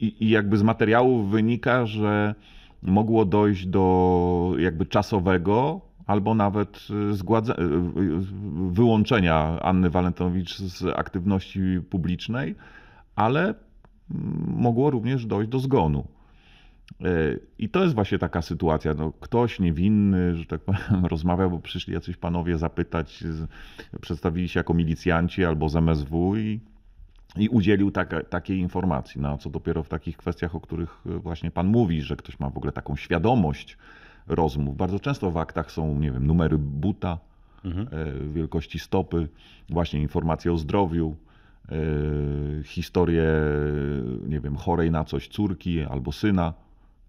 [0.00, 2.34] i, i jakby z materiałów wynika, że
[2.82, 6.88] mogło dojść do jakby czasowego albo nawet
[8.70, 12.54] wyłączenia Anny Walentynowicz z aktywności publicznej,
[13.16, 13.54] ale
[14.56, 16.06] mogło również dojść do zgonu.
[17.00, 17.04] E,
[17.58, 18.94] I to jest właśnie taka sytuacja.
[18.94, 23.24] No, ktoś niewinny, że tak powiem, rozmawiał, bo przyszli jacyś panowie zapytać,
[24.00, 26.60] przedstawili się jako milicjanci albo z MSW i,
[27.36, 29.20] i udzielił taka, takiej informacji.
[29.20, 32.50] No, a co dopiero w takich kwestiach, o których właśnie pan mówi, że ktoś ma
[32.50, 33.78] w ogóle taką świadomość
[34.26, 34.76] rozmów.
[34.76, 37.18] Bardzo często w aktach są, nie wiem, numery buta,
[37.64, 37.88] Mhm.
[37.92, 39.28] e, wielkości stopy,
[39.70, 41.16] właśnie informacje o zdrowiu,
[41.72, 41.76] e,
[42.64, 43.24] historie,
[44.28, 46.54] nie wiem, chorej na coś córki albo syna.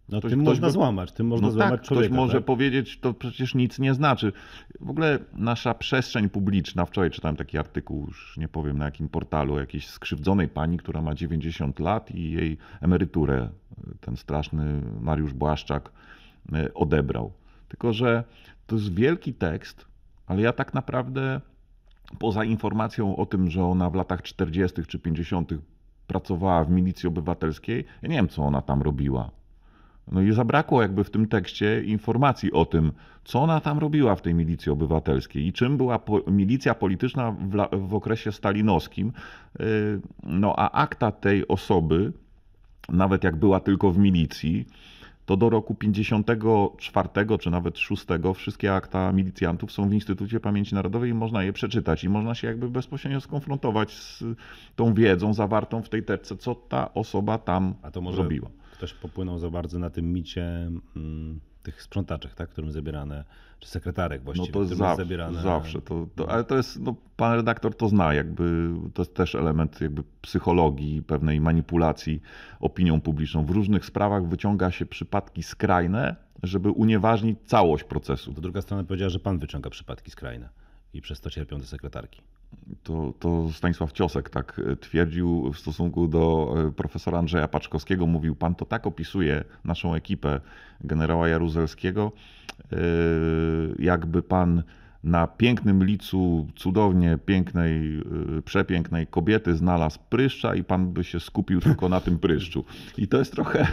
[0.09, 2.07] No, Ktoś- tym ktoś można by- złamać, tym można no złamać tak, człowieka.
[2.07, 2.45] ktoś może tak?
[2.45, 4.31] powiedzieć, to przecież nic nie znaczy.
[4.79, 9.53] W ogóle nasza przestrzeń publiczna, wczoraj czytałem taki artykuł, już nie powiem na jakim portalu,
[9.53, 13.49] o jakiejś skrzywdzonej pani, która ma 90 lat i jej emeryturę
[14.01, 15.91] ten straszny Mariusz Błaszczak
[16.53, 17.31] e, odebrał.
[17.67, 18.23] Tylko, że
[18.67, 19.85] to jest wielki tekst,
[20.27, 21.41] ale ja tak naprawdę
[22.19, 24.85] poza informacją o tym, że ona w latach 40.
[24.87, 25.51] czy 50.
[26.07, 29.31] pracowała w milicji obywatelskiej, ja nie wiem, co ona tam robiła.
[30.11, 32.91] No i zabrakło jakby w tym tekście informacji o tym,
[33.23, 37.87] co ona tam robiła w tej milicji obywatelskiej i czym była po, milicja polityczna w,
[37.87, 39.11] w okresie stalinowskim.
[39.59, 39.65] Yy,
[40.23, 42.13] No a akta tej osoby,
[42.89, 44.65] nawet jak była tylko w milicji,
[45.27, 47.09] to do roku 54
[47.39, 52.03] czy nawet 6 wszystkie akta milicjantów są w Instytucie Pamięci Narodowej i można je przeczytać
[52.03, 54.23] i można się jakby bezpośrednio skonfrontować z
[54.75, 58.49] tą wiedzą zawartą w tej teczce, co ta osoba tam A to może robiła.
[58.73, 60.43] ktoś popłynął za bardzo na tym micie
[60.95, 63.23] mm, tych sprzątaczek, tak, którym zabierane,
[63.59, 65.41] czy sekretarek No właściwie, to jest którym zawsze, zabierane...
[65.41, 69.35] zawsze to, to, ale to jest, no, pan redaktor to zna, jakby to jest też
[69.35, 72.21] element jakby psychologii, pewnej manipulacji
[72.59, 73.45] opinią publiczną.
[73.45, 78.33] W różnych sprawach wyciąga się przypadki skrajne, żeby unieważnić całość procesu.
[78.33, 80.49] To druga strona powiedziała, że pan wyciąga przypadki skrajne
[80.93, 82.21] i przez to cierpią te sekretarki.
[82.83, 88.07] To, to Stanisław Ciosek tak e, twierdził w stosunku do e, profesora Andrzeja Paczkowskiego.
[88.07, 90.39] Mówił, pan to tak opisuje naszą ekipę
[90.81, 92.11] generała Jaruzelskiego,
[92.71, 92.77] e,
[93.79, 94.63] jakby pan
[95.03, 98.03] na pięknym licu cudownie pięknej,
[98.45, 102.65] przepięknej kobiety znalazł pryszcza i pan by się skupił tylko na tym pryszczu.
[102.97, 103.67] I to jest trochę,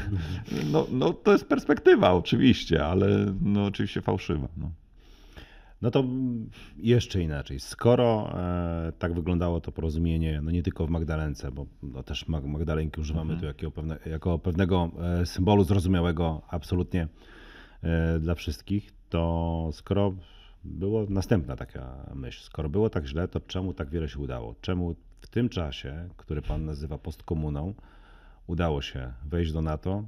[0.72, 4.48] no, no to jest perspektywa oczywiście, ale no oczywiście fałszywa.
[4.56, 4.70] No.
[5.84, 6.04] No to
[6.76, 7.60] jeszcze inaczej.
[7.60, 12.46] Skoro e, tak wyglądało to porozumienie, no nie tylko w Magdalence, bo no też Mag-
[12.46, 13.40] Magdalenki używamy Mhm.
[13.40, 17.08] tu jako, pewne, jako pewnego e, symbolu zrozumiałego absolutnie
[17.82, 20.14] e, dla wszystkich, to skoro
[20.64, 24.54] była następna taka myśl, skoro było tak źle, to czemu tak wiele się udało?
[24.60, 27.74] Czemu w tym czasie, który pan nazywa postkomuną,
[28.46, 30.04] udało się wejść do NATO,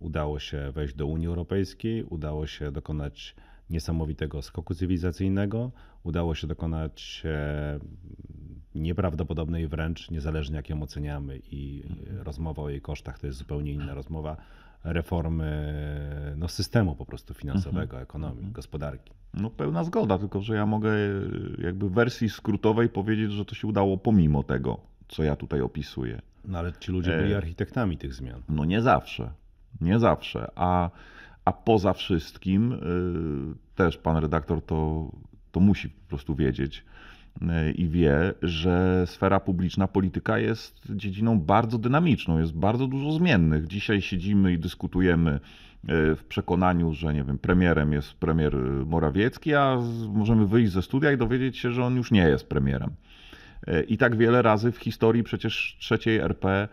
[0.00, 3.34] udało się wejść do Unii Europejskiej, udało się dokonać
[3.70, 5.70] niesamowitego skoku cywilizacyjnego,
[6.02, 7.80] udało się dokonać e,
[8.74, 11.82] nieprawdopodobnej wręcz, niezależnie jak ją oceniamy i
[12.20, 14.36] e, rozmowa o jej kosztach to jest zupełnie inna rozmowa,
[14.84, 15.74] reformy
[16.36, 19.12] no, systemu po prostu finansowego, ekonomii, gospodarki.
[19.34, 21.20] No pełna zgoda, tylko że ja mogę e,
[21.58, 26.22] jakby w wersji skrótowej powiedzieć, że to się udało pomimo tego, co ja tutaj opisuję.
[26.44, 27.22] No ale ci ludzie E.
[27.22, 28.42] byli architektami tych zmian.
[28.48, 29.30] No nie zawsze,
[29.80, 30.90] nie zawsze, a,
[31.50, 35.10] a poza wszystkim y, też pan redaktor to,
[35.52, 36.84] to musi po prostu wiedzieć
[37.42, 43.66] y, i wie, że sfera publiczna, polityka jest dziedziną bardzo dynamiczną, jest bardzo dużo zmiennych.
[43.66, 45.38] Dzisiaj siedzimy i dyskutujemy y,
[46.16, 49.78] w przekonaniu, że nie wiem, premierem jest premier Morawiecki, a
[50.08, 52.90] możemy wyjść ze studia i dowiedzieć się, że on już nie jest premierem.
[53.88, 56.68] I tak wiele razy w historii przecież trzeciej RP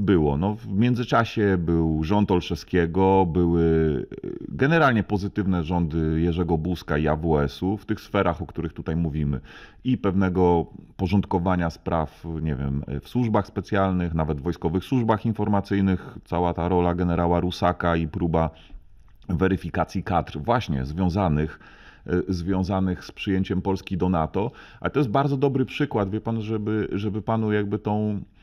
[0.00, 0.36] było.
[0.36, 7.76] No, w międzyczasie był rząd Olszewskiego, były e, generalnie pozytywne rządy Jerzego Buzka i AWS-u
[7.76, 9.40] w tych sferach, o których tutaj mówimy.
[9.84, 16.54] I pewnego porządkowania spraw, nie wiem, w służbach specjalnych, nawet w wojskowych służbach informacyjnych, cała
[16.54, 18.50] ta rola generała Rusaka i próba
[19.28, 21.60] weryfikacji kadr właśnie związanych,
[22.06, 24.50] e, związanych z przyjęciem Polski do NATO.
[24.80, 28.37] A to jest bardzo dobry przykład, wie pan, żeby, żeby panu jakby tą, e,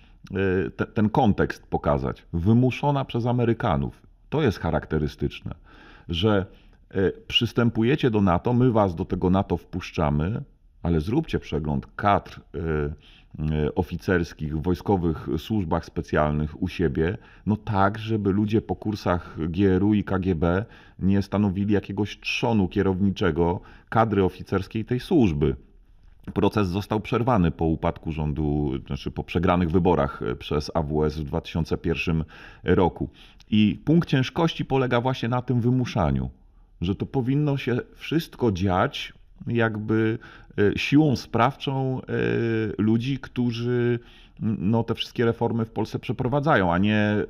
[0.77, 2.25] te, ten kontekst pokazać.
[2.33, 4.01] Wymuszona przez Amerykanów.
[4.29, 5.55] To jest charakterystyczne,
[6.09, 6.45] że
[6.89, 10.43] e, przystępujecie do NATO, my was do tego NATO wpuszczamy,
[10.83, 12.59] ale zróbcie przegląd kadr e,
[13.75, 20.65] oficerskich wojskowych służbach specjalnych u siebie, no tak, żeby ludzie po kursach GRU i KGB
[20.99, 25.55] nie stanowili jakiegoś trzonu kierowniczego kadry oficerskiej tej służby.
[26.33, 32.23] Proces został przerwany po upadku rządu, znaczy po przegranych wyborach e, przez AWS w 2001
[32.63, 33.09] roku.
[33.49, 36.29] I punkt ciężkości polega właśnie na tym wymuszaniu,
[36.81, 39.13] że to powinno się wszystko dziać
[39.47, 40.19] jakby
[40.57, 42.03] e, siłą sprawczą e,
[42.77, 43.99] ludzi, którzy
[44.39, 47.25] no, te wszystkie reformy w Polsce przeprowadzają, a nie e,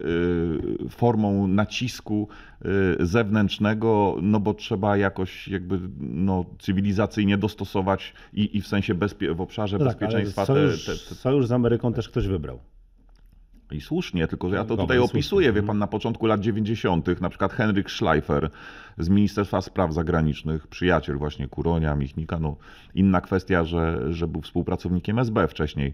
[0.89, 2.27] formą nacisku
[2.61, 9.35] e, zewnętrznego, no bo trzeba jakoś jakby no, cywilizacyjnie dostosować i, i w sensie bezpie-
[9.35, 12.59] w obszarze No tak, bezpieczeństwa te, sojusz, te, te, sojusz z Ameryką też ktoś wybrał.
[13.71, 15.11] I słusznie, tylko że ja to Dobra, tutaj słusznie.
[15.19, 15.67] opisuję, wie Mhm.
[15.67, 18.49] pan, na początku lat 90., na przykład Henryk Schleifer
[18.97, 22.55] z Ministerstwa Spraw Zagranicznych, przyjaciel właśnie Kuronia, Michnika, no
[22.95, 25.93] inna kwestia, że, że był współpracownikiem SB wcześniej,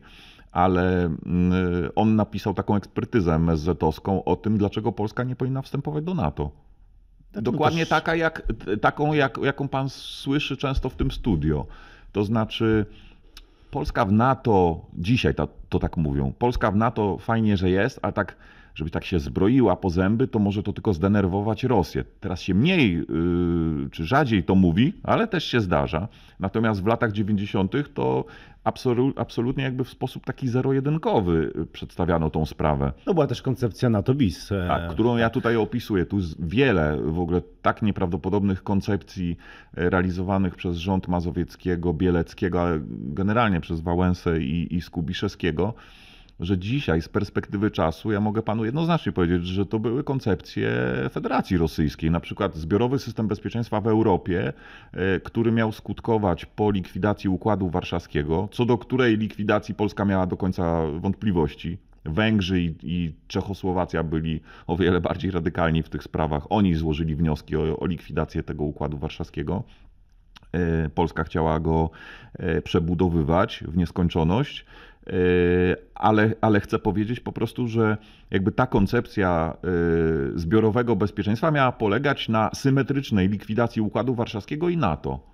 [0.51, 1.53] ale mm,
[1.95, 6.51] on napisał taką ekspertyzę MSZ-owską o tym, dlaczego Polska nie powinna wstępować do NATO.
[7.35, 8.43] No Dokładnie też- taka, jak,
[8.81, 11.65] taką, jak, jaką pan słyszy często w tym studio.
[12.11, 12.85] To znaczy,
[13.71, 18.11] Polska w NATO, dzisiaj to, to tak mówią, Polska w NATO fajnie, że jest, a
[18.11, 18.35] tak,
[18.75, 22.03] żeby tak się zbroiła po zęby, to może to tylko zdenerwować Rosję.
[22.19, 26.07] Teraz się mniej yy, czy rzadziej to mówi, ale też się zdarza.
[26.39, 27.93] Natomiast w latach 90.
[27.93, 28.25] to
[28.63, 32.91] absolu, absolutnie jakby w sposób taki zero-jedynkowy przedstawiano tą sprawę.
[33.07, 34.51] No była też koncepcja NATO bis.
[34.51, 36.05] e, Tak, którą ja tutaj opisuję.
[36.05, 39.37] Tu jest wiele w ogóle tak nieprawdopodobnych koncepcji
[39.77, 45.73] e, realizowanych przez rząd Mazowieckiego, Bieleckiego, ale generalnie przez Wałęsę i, i Skubiszewskiego,
[46.41, 50.71] że dzisiaj z perspektywy czasu ja mogę panu jednoznacznie powiedzieć, że to były koncepcje
[51.11, 52.11] Federacji Rosyjskiej.
[52.11, 54.53] Na przykład zbiorowy system bezpieczeństwa w Europie,
[54.93, 60.37] e, który miał skutkować po likwidacji Układu Warszawskiego, co do której likwidacji Polska miała do
[60.37, 61.77] końca wątpliwości.
[62.05, 66.43] Węgrzy i, i Czechosłowacja byli o wiele bardziej radykalni w tych sprawach.
[66.49, 69.63] Oni złożyli wnioski o, o likwidację tego Układu Warszawskiego.
[70.51, 71.89] E, Polska chciała go
[72.33, 74.65] e, przebudowywać w nieskończoność,
[75.95, 77.97] ale, ale chcę powiedzieć po prostu, że
[78.31, 85.30] jakby ta koncepcja e, zbiorowego bezpieczeństwa miała polegać na symetrycznej likwidacji Układu Warszawskiego i NATO.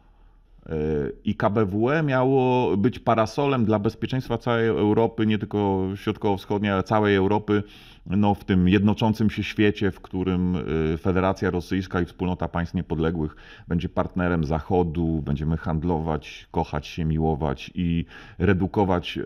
[1.23, 7.63] I KBWE miało być parasolem dla bezpieczeństwa całej Europy, nie tylko środkowo-wschodniej, ale całej Europy,
[8.05, 13.35] no, w tym jednoczącym się świecie, w którym e, Federacja Rosyjska i Wspólnota Państw Niepodległych
[13.67, 18.05] będzie partnerem Zachodu, będziemy handlować, kochać się, miłować i
[18.39, 19.21] redukować e,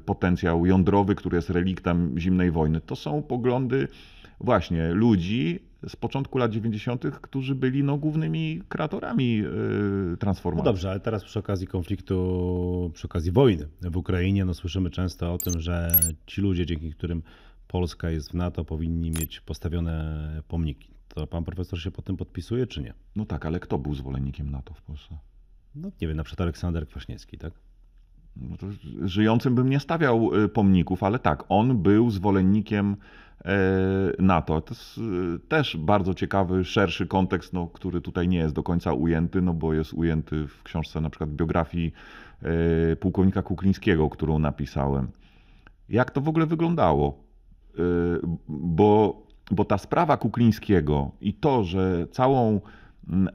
[0.00, 2.80] potencjał jądrowy, który jest reliktem zimnej wojny.
[2.80, 3.88] To są poglądy
[4.40, 9.42] właśnie ludzi z początku lat 90., którzy byli no, głównymi kreatorami
[10.10, 10.64] No transformacji.
[10.64, 15.38] dobrze, ale teraz przy okazji konfliktu, przy okazji wojny w Ukrainie, no słyszymy często o
[15.38, 15.92] tym, że
[16.26, 17.22] ci ludzie, dzięki którym
[17.68, 20.90] Polska jest w NATO, powinni mieć postawione pomniki.
[21.08, 22.94] To pan profesor się pod tym podpisuje, czy nie?
[23.16, 25.18] No tak, ale kto był zwolennikiem NATO w Polsce?
[25.74, 27.52] No nie wiem, na przykład Aleksander Kwaśniewski, tak?
[28.36, 28.66] No to
[29.04, 32.96] żyjącym bym nie stawiał y, pomników, ale tak, on był zwolennikiem
[34.18, 34.60] NATO.
[34.60, 38.92] To jest y, też bardzo ciekawy, szerszy kontekst, no, który tutaj nie jest do końca
[38.92, 41.92] ujęty, no bo jest ujęty w książce na przykład biografii
[42.42, 45.08] e, pułkownika Kuklińskiego, którą napisałem.
[45.88, 47.26] Jak to w ogóle wyglądało?
[48.48, 52.60] Bo, bo ta sprawa Kuklińskiego i to, że całą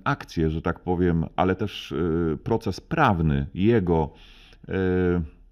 [0.04, 1.94] akcję, że tak powiem, ale też
[2.44, 4.14] proces prawny jego,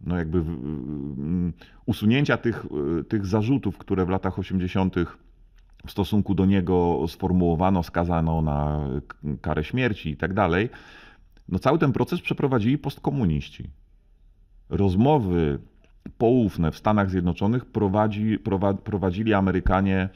[0.01, 0.43] no jakby
[1.85, 2.65] usunięcia tych,
[2.99, 4.95] y, tych zarzutów, które w latach 80.
[5.87, 8.87] w stosunku do niego sformułowano, skazano na
[9.41, 10.69] karę śmierci i tak dalej,
[11.47, 13.69] no cały ten proces przeprowadzili postkomuniści
[14.69, 15.59] rozmowy
[16.17, 20.09] poufne w Stanach Zjednoczonych prowadzi, prowa, prowadzili Amerykanie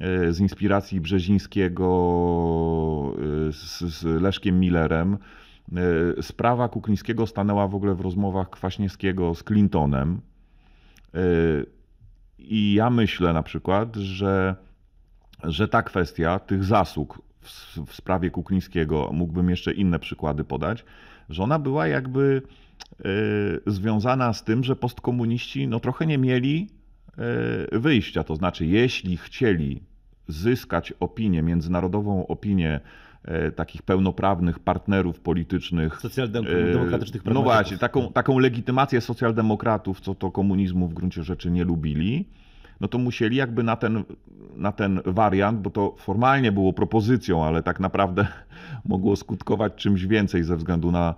[0.00, 1.86] e, z inspiracji Brzezińskiego
[3.48, 5.18] e, z, z Leszkiem Millerem.
[5.72, 10.20] E, Sprawa Kuklińskiego stanęła w ogóle w rozmowach Kwaśniewskiego z Clintonem.
[11.14, 11.20] E,
[12.38, 14.56] I ja myślę na przykład, że,
[15.42, 20.84] że ta kwestia tych zasług w, w sprawie Kuklińskiego, mógłbym jeszcze inne przykłady podać,
[21.28, 22.42] że ona była jakby
[22.98, 23.04] e,
[23.66, 26.70] związana z tym, że postkomuniści no, trochę nie mieli
[27.72, 28.24] wyjścia.
[28.24, 29.82] To znaczy, jeśli chcieli
[30.28, 32.80] zyskać opinię, międzynarodową opinię
[33.56, 36.00] takich pełnoprawnych partnerów politycznych.
[36.00, 42.24] Socjaldemokratycznych No właśnie, taką, taką legitymację socjaldemokratów, co to komunizmu w gruncie rzeczy nie lubili,
[42.80, 44.04] no to musieli jakby na ten,
[44.56, 48.26] na ten wariant, bo to formalnie było propozycją, ale tak naprawdę
[48.84, 51.14] mogło skutkować czymś więcej ze względu na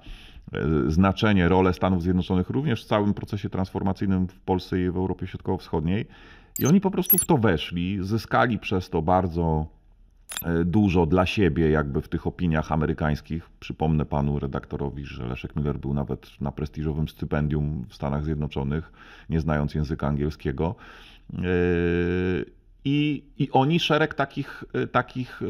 [0.52, 5.26] e, znaczenie, rolę Stanów Zjednoczonych również w całym procesie transformacyjnym w Polsce i w Europie
[5.26, 6.06] Środkowo-Wschodniej.
[6.58, 9.77] I oni po prostu w to weszli, zyskali przez to bardzo e,
[10.64, 13.50] dużo dla siebie, jakby w tych opiniach amerykańskich.
[13.60, 18.92] Przypomnę panu redaktorowi, że Leszek Miller był nawet na prestiżowym stypendium w Stanach Zjednoczonych,
[19.30, 20.74] nie znając języka angielskiego.
[21.34, 21.38] E,
[22.84, 25.40] I, I oni szereg takich, e, takich,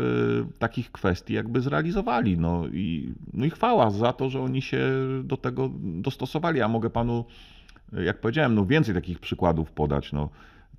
[0.59, 2.39] takich kwestii jakby zrealizowali.
[2.39, 4.89] No i, no i chwała za to, że oni się
[5.24, 6.59] do tego dostosowali.
[6.59, 7.24] Ja mogę panu,
[7.93, 10.12] jak powiedziałem, no więcej takich przykładów podać.
[10.12, 10.29] No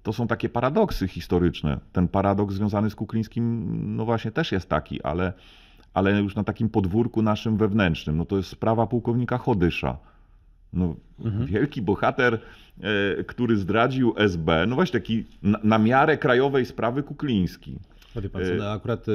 [0.03, 1.79] to są takie paradoksy historyczne.
[1.93, 5.33] Ten paradoks związany z Kuklińskim, no właśnie też jest taki, ale,
[5.93, 8.17] ale już na takim podwórku naszym wewnętrznym.
[8.17, 9.97] No to jest sprawa pułkownika Chodysza.
[10.73, 10.95] No,
[11.25, 11.45] mhm.
[11.45, 12.39] Wielki bohater,
[13.19, 17.79] e, który zdradził SB, no właśnie taki na, na miarę krajowej sprawy Kukliński.
[18.15, 19.11] Wie pan co, no akurat y,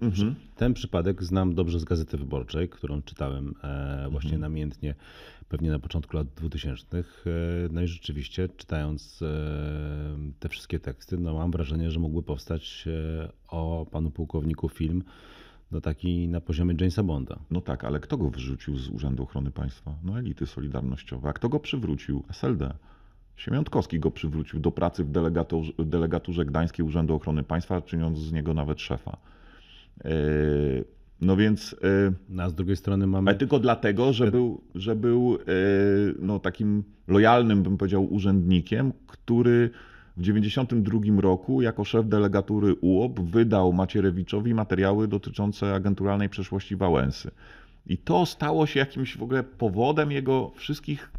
[0.00, 0.34] mhm.
[0.56, 4.40] ten przypadek znam dobrze z Gazety Wyborczej, którą czytałem e, właśnie mhm.
[4.40, 4.94] namiętnie
[5.48, 6.98] pewnie na początku lat 2000.
[6.98, 7.02] E,
[7.70, 9.26] no i rzeczywiście, czytając e,
[10.40, 12.84] te wszystkie teksty, no mam wrażenie, że mógłby powstać
[13.48, 15.02] o panu pułkowniku film
[15.70, 17.38] no taki na poziomie Jamesa Bonda.
[17.50, 19.94] No tak, ale kto go wyrzucił z Urzędu Ochrony Państwa?
[20.04, 21.28] No elity solidarnościowe.
[21.28, 22.24] A kto go przywrócił?
[22.30, 22.74] SLD.
[23.38, 28.54] Siemiątkowski go przywrócił do pracy w delegaturze, delegaturze Gdańskiej Urzędu Ochrony Państwa, czyniąc z niego
[28.54, 29.16] nawet szefa.
[31.20, 31.76] No więc.
[31.82, 33.30] E, no, a z drugiej strony mamy.
[33.30, 35.44] Ale tylko dlatego, że był, że był e,
[36.18, 39.70] no, takim lojalnym, bym powiedział, urzędnikiem, który
[40.16, 47.30] w 1992 roku jako szef delegatury UOP wydał Macierewiczowi materiały dotyczące agenturalnej przeszłości Wałęsy.
[47.86, 51.10] I to stało się jakimś w ogóle powodem jego wszystkich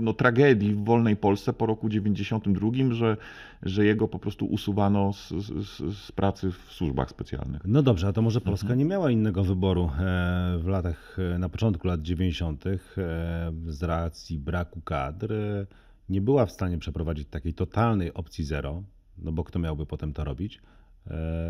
[0.00, 3.16] no, tragedii w wolnej Polsce po roku 92, że,
[3.62, 7.62] że jego po prostu usuwano z, z, z pracy w służbach specjalnych.
[7.64, 8.78] No dobrze, a to może Polska mhm.
[8.78, 12.66] nie miała innego wyboru e, w latach, e, na początku lat 90.
[12.66, 12.78] E,
[13.66, 15.34] z racji braku kadr
[16.08, 18.82] nie była w stanie przeprowadzić takiej totalnej opcji zero,
[19.18, 20.62] no bo kto miałby potem to robić?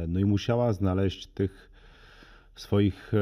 [0.09, 1.71] No i musiała znaleźć tych
[2.57, 3.19] swoich e,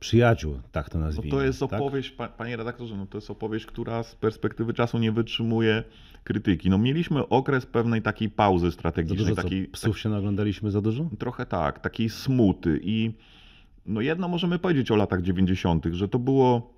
[0.00, 1.30] przyjaciół, tak to nazwijmy.
[1.30, 1.72] No to jest tak?
[1.72, 2.36] opowieść, tak?
[2.36, 5.84] panie redaktorze, no to jest opowieść, która z perspektywy czasu nie wytrzymuje
[6.24, 6.70] krytyki.
[6.70, 9.24] No mieliśmy okres pewnej takiej pauzy strategicznej.
[9.24, 11.08] Za dużo, takiej, psów tak, się naglądaliśmy za dużo?
[11.18, 13.14] Trochę tak, takiej smuty i
[13.86, 16.74] no jedno możemy powiedzieć o latach 90., że to było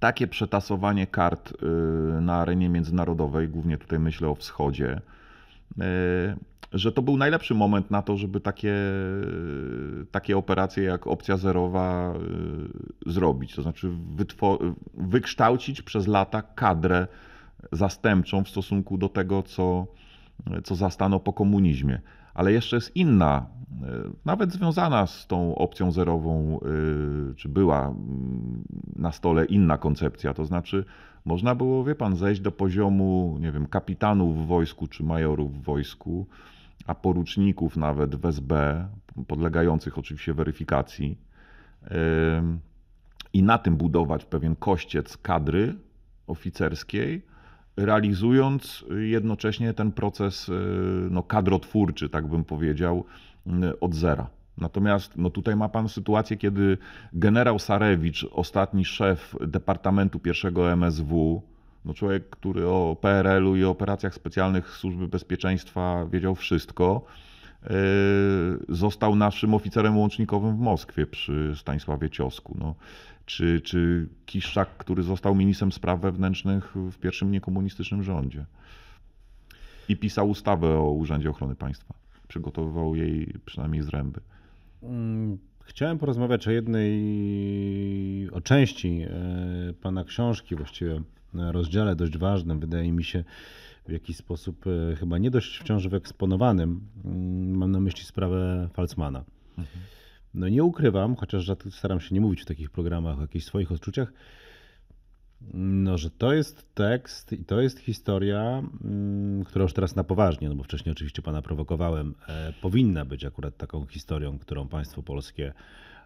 [0.00, 1.66] takie przetasowanie kart y,
[2.20, 5.00] na arenie międzynarodowej, głównie tutaj myślę o wschodzie,
[5.70, 5.82] y,
[6.74, 8.74] że to był najlepszy moment na to, żeby takie,
[10.10, 12.14] takie operacje jak opcja zerowa
[13.06, 13.54] y, zrobić.
[13.54, 13.90] To znaczy
[14.94, 17.06] wykształcić przez lata kadrę
[17.72, 19.86] zastępczą w stosunku do tego, co,
[20.64, 22.00] co zastano po komunizmie.
[22.34, 26.60] Ale jeszcze jest inna, y, nawet związana z tą opcją zerową,
[27.30, 28.64] y, czy była mm,
[28.96, 30.34] na stole inna koncepcja.
[30.34, 30.84] To znaczy,
[31.24, 35.62] można było, wie pan, zejść do poziomu, nie wiem, kapitanów w wojsku czy majorów w
[35.62, 36.26] wojsku
[36.86, 38.84] a poruczników nawet w SB,
[39.26, 41.18] podlegających oczywiście weryfikacji,
[43.32, 45.74] i na tym budować pewien kościec kadry
[46.26, 47.22] oficerskiej,
[47.76, 50.52] realizując jednocześnie ten proces y,
[51.10, 53.04] no, kadrotwórczy, tak bym powiedział,
[53.46, 54.30] y, od zera.
[54.58, 56.78] Natomiast no, tutaj ma pan sytuację, kiedy
[57.12, 61.42] generał Sarewicz, ostatni szef Departamentu I MSW,
[61.84, 67.04] no człowiek, który o PRL-u i operacjach specjalnych Służby Bezpieczeństwa wiedział wszystko,
[67.62, 67.68] e,
[68.68, 72.56] został naszym oficerem łącznikowym w Moskwie przy Stanisławie Ciosku.
[72.60, 72.74] No,
[73.26, 78.46] czy, czy Kiszczak, który został ministrem spraw wewnętrznych w pierwszym niekomunistycznym rządzie.
[79.88, 81.94] I pisał ustawę o Urzędzie Ochrony Państwa.
[82.28, 84.20] Przygotowywał jej przynajmniej z ręby.
[84.82, 91.02] Mm, chciałem porozmawiać o jednej, o części e, pana książki, właściwie
[91.34, 93.24] rozdziale dość ważnym, wydaje mi się
[93.88, 96.80] w jakiś sposób e, chyba nie dość wciąż wyeksponowanym.
[97.04, 99.24] Mm, mam na myśli sprawę Falcmana.
[99.58, 99.84] Mhm.
[100.34, 104.12] No nie ukrywam, chociaż staram się nie mówić w takich programach o jakichś swoich odczuciach,
[105.54, 110.48] no, że to jest tekst i to jest historia, mm, która już teraz na poważnie,
[110.48, 115.52] no bo wcześniej oczywiście pana prowokowałem, e, powinna być akurat taką historią, którą państwo polskie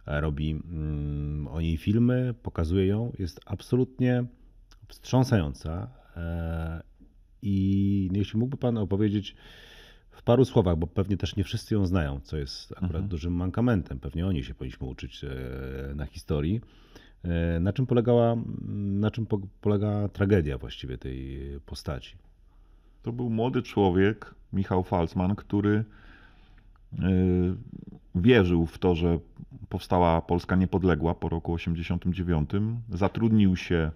[0.07, 4.25] e, robi mm, o niej filmy, pokazuje ją, jest absolutnie
[4.89, 5.89] wstrząsająca.
[6.17, 6.83] E,
[7.43, 9.37] I jeśli mógłby Pan opowiedzieć
[10.11, 13.09] w paru słowach, bo pewnie też nie wszyscy ją znają, co jest akurat Mhm.
[13.09, 13.99] dużym mankamentem.
[14.01, 15.29] Pewnie oni się powinniśmy uczyć e,
[15.95, 16.61] na historii.
[17.25, 18.37] E, Na czym polegała,
[18.77, 22.17] na czym po- polega tragedia właściwie tej postaci?
[23.03, 25.85] To był młody człowiek, Michał Falcman, który
[28.15, 29.19] wierzył w to, że
[29.69, 32.51] powstała Polska niepodległa po roku 89.
[32.91, 33.91] Zatrudnił się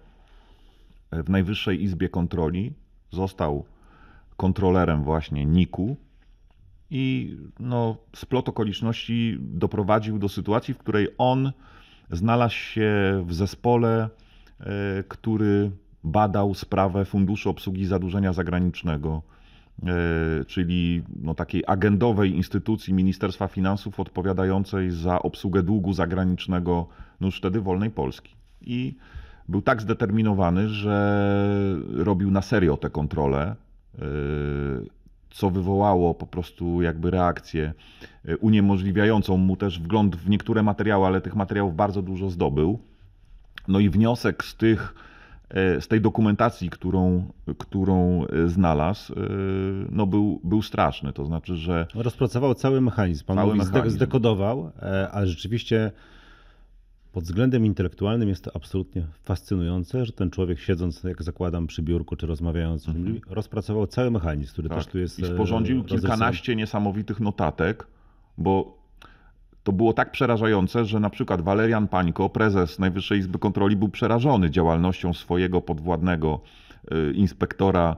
[1.11, 2.73] w Najwyższej Izbie Kontroli,
[3.11, 3.65] został
[4.37, 5.97] kontrolerem właśnie NIK-u
[6.89, 11.51] i no, splot okoliczności doprowadził do sytuacji, w której on
[12.11, 12.91] znalazł się
[13.27, 14.09] w zespole,
[14.59, 15.71] e, który
[16.03, 19.21] badał sprawę Funduszu Obsługi Zadłużenia Zagranicznego,
[19.83, 26.87] e, czyli no, takiej agendowej instytucji Ministerstwa Finansów odpowiadającej za obsługę długu zagranicznego
[27.21, 28.35] no już wtedy wolnej Polski.
[28.61, 28.95] I
[29.51, 31.25] był tak zdeterminowany, że
[31.89, 33.55] robił na serio te kontrole,
[33.99, 34.05] e,
[35.29, 37.73] co wywołało po prostu jakby reakcję
[38.25, 42.79] e, uniemożliwiającą mu też wgląd w niektóre materiały, ale tych materiałów bardzo dużo zdobył.
[43.67, 44.95] No i wniosek z tych,
[45.49, 47.25] e, z tej dokumentacji, którą,
[47.57, 49.13] którą znalazł,
[49.89, 51.13] no był, był straszny.
[51.13, 53.25] To znaczy, że Rozpracował cały mechanizm.
[53.25, 53.95] Pan Cały mówi, mechanizm.
[53.95, 55.91] zdekodował, e, ale rzeczywiście
[57.11, 62.15] pod względem intelektualnym jest to absolutnie fascynujące, że ten człowiek siedząc, jak zakładam, przy biurku
[62.15, 65.19] czy rozmawiając z ludźmi, rozpracował cały mechanizm, który też tu jest.
[65.19, 65.31] Mhm.
[65.31, 67.87] I e, sporządził kilkanaście niesamowitych notatek,
[68.37, 68.81] bo
[69.63, 74.49] to było tak przerażające, że na przykład Walerian Pańko, prezes Najwyższej Izby Kontroli, był przerażony
[74.49, 76.41] działalnością swojego podwładnego
[77.09, 77.95] y, inspektora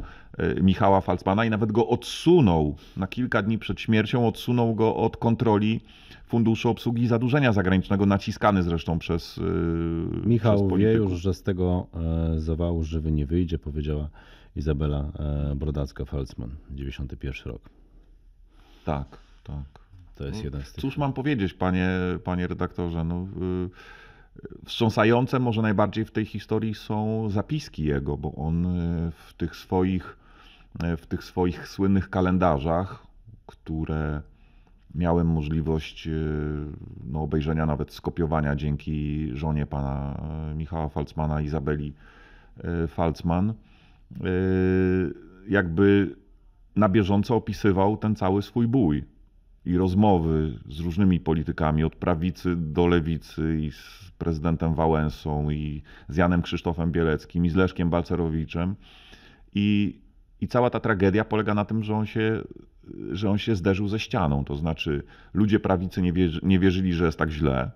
[0.57, 5.17] y, Michała Falcmana i nawet go odsunął na kilka dni przed śmiercią, odsunął go od
[5.17, 5.81] kontroli
[6.33, 9.41] Funduszu Obsługi Zadłużenia Zagranicznego, naciskany zresztą przez, y,
[10.11, 11.11] przez Michał wie polityków.
[11.11, 11.87] już, że z tego
[12.35, 14.09] e, zawału żywy nie wyjdzie, powiedziała
[14.55, 17.69] Izabela e, Brodacka-Falcman, 91 rok.
[18.85, 19.79] Tak, tak.
[20.15, 20.81] To jest No, jeden z tych.
[20.81, 21.89] Cóż mam powiedzieć, panie,
[22.23, 23.03] panie redaktorze?
[23.03, 23.27] No,
[24.45, 29.55] y, wstrząsające może najbardziej w tej historii są zapiski jego, bo on y, w tych
[29.55, 30.17] swoich,
[30.97, 33.07] w tych swoich słynnych kalendarzach,
[33.45, 34.21] które
[34.95, 36.11] miałem możliwość y,
[37.11, 40.19] no, obejrzenia, nawet skopiowania dzięki żonie pana
[40.51, 41.93] y, Michała Falcmana, Izabeli
[42.83, 43.53] y, Falcman,
[45.49, 46.15] jakby
[46.75, 49.03] na bieżąco opisywał ten cały swój bój
[49.65, 56.17] i rozmowy z różnymi politykami, od prawicy do lewicy, i z prezydentem Wałęsą, i z
[56.17, 58.75] Janem Krzysztofem Bieleckim, i z Leszkiem Balcerowiczem.
[59.55, 59.99] I,
[60.41, 62.41] I cała ta tragedia polega na tym, że on się,
[63.11, 64.45] że on się zderzył ze ścianą.
[64.45, 65.03] To znaczy,
[65.33, 67.71] ludzie prawicy nie, wierzy, nie wierzyli, że jest tak źle.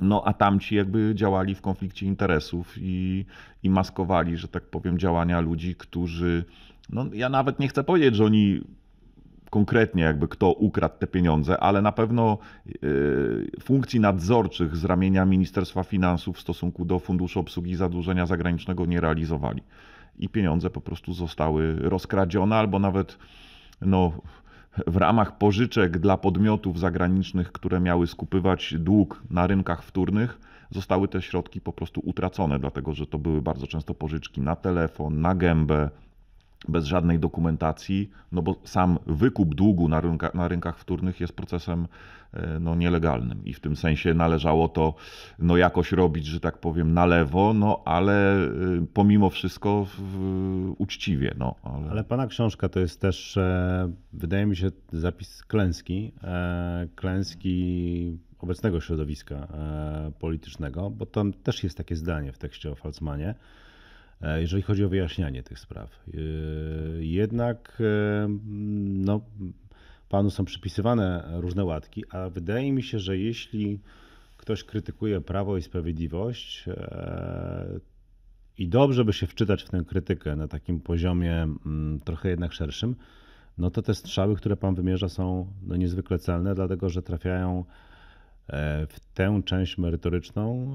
[0.00, 3.24] No, a tamci jakby działali w konflikcie interesów i,
[3.62, 6.44] i maskowali, że tak powiem, działania ludzi, którzy.
[6.90, 8.60] No, ja nawet nie chcę powiedzieć, że oni
[9.50, 12.38] konkretnie jakby kto ukradł te pieniądze, ale na pewno
[12.82, 19.00] yy, funkcji nadzorczych z ramienia Ministerstwa Finansów w stosunku do Funduszu Obsługi Zadłużenia Zagranicznego nie
[19.00, 19.62] realizowali.
[20.18, 23.18] I pieniądze po prostu zostały rozkradzione albo nawet
[23.80, 24.12] no,
[24.86, 30.38] w ramach pożyczek dla podmiotów zagranicznych, które miały skupywać dług na rynkach wtórnych,
[30.70, 35.20] zostały te środki po prostu utracone, dlatego że to były bardzo często pożyczki na telefon,
[35.20, 35.90] na gębę,
[36.68, 41.88] bez żadnej dokumentacji, no bo sam wykup długu na, rynka, na rynkach wtórnych jest procesem
[42.32, 44.94] e, no, nielegalnym i w tym sensie należało to
[45.38, 48.48] no, jakoś robić, że tak powiem, na lewo, no ale e,
[48.94, 51.34] pomimo wszystko w, uczciwie.
[51.38, 51.90] No, ale...
[51.90, 56.12] Ale pana książka to jest też, e, wydaje mi się, zapis klęski,
[56.94, 59.48] klęski obecnego środowiska
[60.18, 63.34] politycznego, bo tam też jest takie zdanie w tekście o Falcmanie,
[64.36, 65.90] jeżeli chodzi o wyjaśnianie tych spraw.
[66.08, 66.18] E,
[67.04, 68.28] Jednak e,
[68.84, 69.20] no,
[70.08, 73.80] panu są przypisywane różne łatki, a wydaje mi się, że jeśli
[74.36, 77.80] ktoś krytykuje Prawo i Sprawiedliwość, e,
[78.58, 82.96] i dobrze by się wczytać w tę krytykę na takim poziomie mm, trochę jednak szerszym,
[83.58, 87.64] no to te strzały, które pan wymierza, są no, niezwykle celne, dlatego że trafiają
[88.48, 90.74] e, w tę część merytoryczną,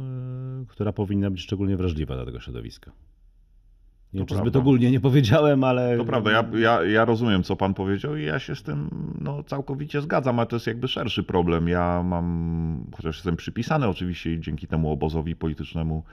[0.62, 2.92] e, która powinna być szczególnie wrażliwa dla tego środowiska.
[4.14, 5.98] Nie wiem, czy zbyt ogólnie nie powiedziałem, ale.
[5.98, 8.90] To prawda, ja, ja, ja rozumiem, co pan powiedział i ja się z tym
[9.22, 11.68] no, całkowicie zgadzam, ale to jest jakby szerszy problem.
[11.68, 16.04] Ja mam, chociaż jestem przypisany oczywiście dzięki temu obozowi politycznemu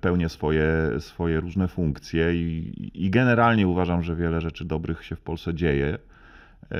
[0.00, 0.68] pełnię swoje,
[0.98, 5.98] swoje różne funkcje i, i generalnie uważam, że wiele rzeczy dobrych się w Polsce dzieje.
[6.72, 6.78] E,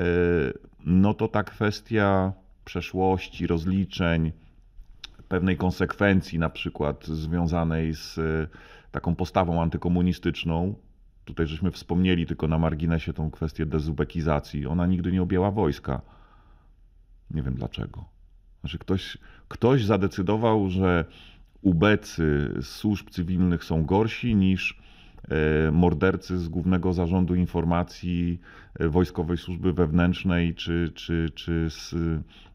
[0.86, 2.32] No to ta kwestia
[2.64, 4.32] przeszłości, rozliczeń,
[5.28, 8.18] pewnej konsekwencji, na przykład związanej z
[8.97, 10.74] taką postawą antykomunistyczną,
[11.24, 14.66] tutaj żeśmy wspomnieli tylko na marginesie tą kwestię dezubekizacji.
[14.66, 16.03] Ona nigdy nie objęła wojska.
[17.30, 18.05] Nie wiem dlaczego.
[18.61, 19.18] Znaczy ktoś,
[19.49, 21.05] ktoś zadecydował, że
[21.62, 24.82] ubecy z służb cywilnych są gorsi niż
[25.72, 28.41] mordercy z Głównego Zarządu Informacji
[28.81, 31.95] e, Wojskowej Służby Wewnętrznej czy, czy, czy z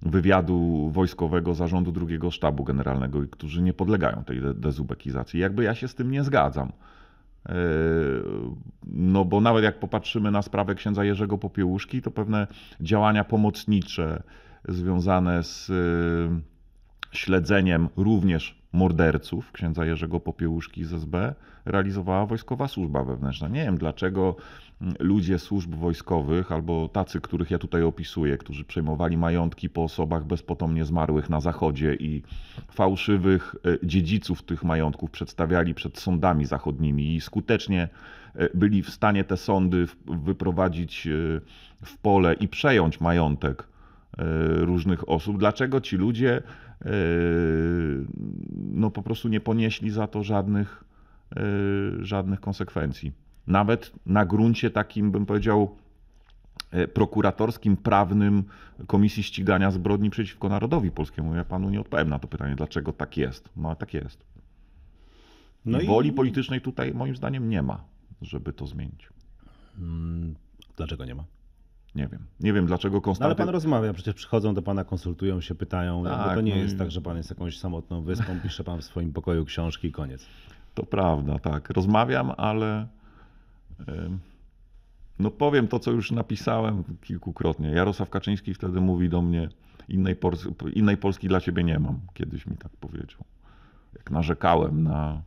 [0.02, 5.40] wywiadu wojskowego Zarządu II Sztabu Generalnego, którzy nie podlegają tej de- dezubekizacji.
[5.40, 6.72] Jakby ja się z tym nie zgadzam.
[7.50, 7.54] E,
[8.86, 12.48] No bo nawet jak popatrzymy na sprawę księdza Jerzego Popiełuszki, to pewne
[12.82, 14.24] działania pomocnicze
[14.68, 15.72] związane z
[17.12, 23.48] śledzeniem również morderców księdza Jerzego Popiełuszki z SB realizowała Wojskowa Służba Wewnętrzna.
[23.48, 24.36] Nie wiem dlaczego
[25.00, 30.86] ludzie służb wojskowych albo tacy, których ja tutaj opisuję, którzy przejmowali majątki po osobach bezpotomnie
[30.86, 32.24] zmarłych na zachodzie i
[32.72, 37.90] fałszywych e, dziedziców tych majątków przedstawiali przed sądami zachodnimi i skutecznie
[38.36, 41.12] e, byli w stanie te sądy wyprowadzić e,
[41.86, 43.72] w pole i przejąć majątek
[44.62, 45.38] różnych osób.
[45.38, 46.42] Dlaczego ci ludzie
[48.58, 50.84] no po prostu nie ponieśli za to żadnych,
[51.36, 51.42] e,
[52.00, 53.12] żadnych konsekwencji?
[53.48, 55.76] Nawet na gruncie takim, bym powiedział,
[56.72, 58.44] e, prokuratorskim, prawnym
[58.88, 61.36] Komisji Ścigania Zbrodni przeciwko Narodowi Polskiemu.
[61.36, 63.50] Ja panu nie odpowiem na to pytanie, dlaczego tak jest.
[63.58, 64.24] No ale tak jest.
[65.66, 67.84] No I i woli politycznej tutaj moim zdaniem nie ma,
[68.22, 69.10] żeby to zmienić.
[69.80, 70.36] Mm,
[70.78, 71.24] Dlaczego nie ma?
[71.96, 72.26] Nie wiem.
[72.40, 73.36] Nie wiem dlaczego No ale Konstanty...
[73.36, 76.04] pan rozmawia, przecież przychodzą do pana, konsultują się, pytają.
[76.04, 78.82] Tak, to nie no jest i- tak, że pan jest jakąś samotną wyspą, pisze pan
[78.82, 80.26] w swoim pokoju książki i koniec.
[80.76, 81.70] To prawda, tak.
[81.70, 82.88] Rozmawiam, ale
[85.20, 87.70] no powiem to, co już napisałem kilkukrotnie.
[87.70, 89.50] Jarosław Kaczyński wtedy mówi do mnie,
[89.90, 92.00] innej, Pors- innej Polski dla ciebie nie mam.
[92.14, 93.20] Kiedyś mi tak powiedział.
[93.98, 95.22] Jak narzekałem na,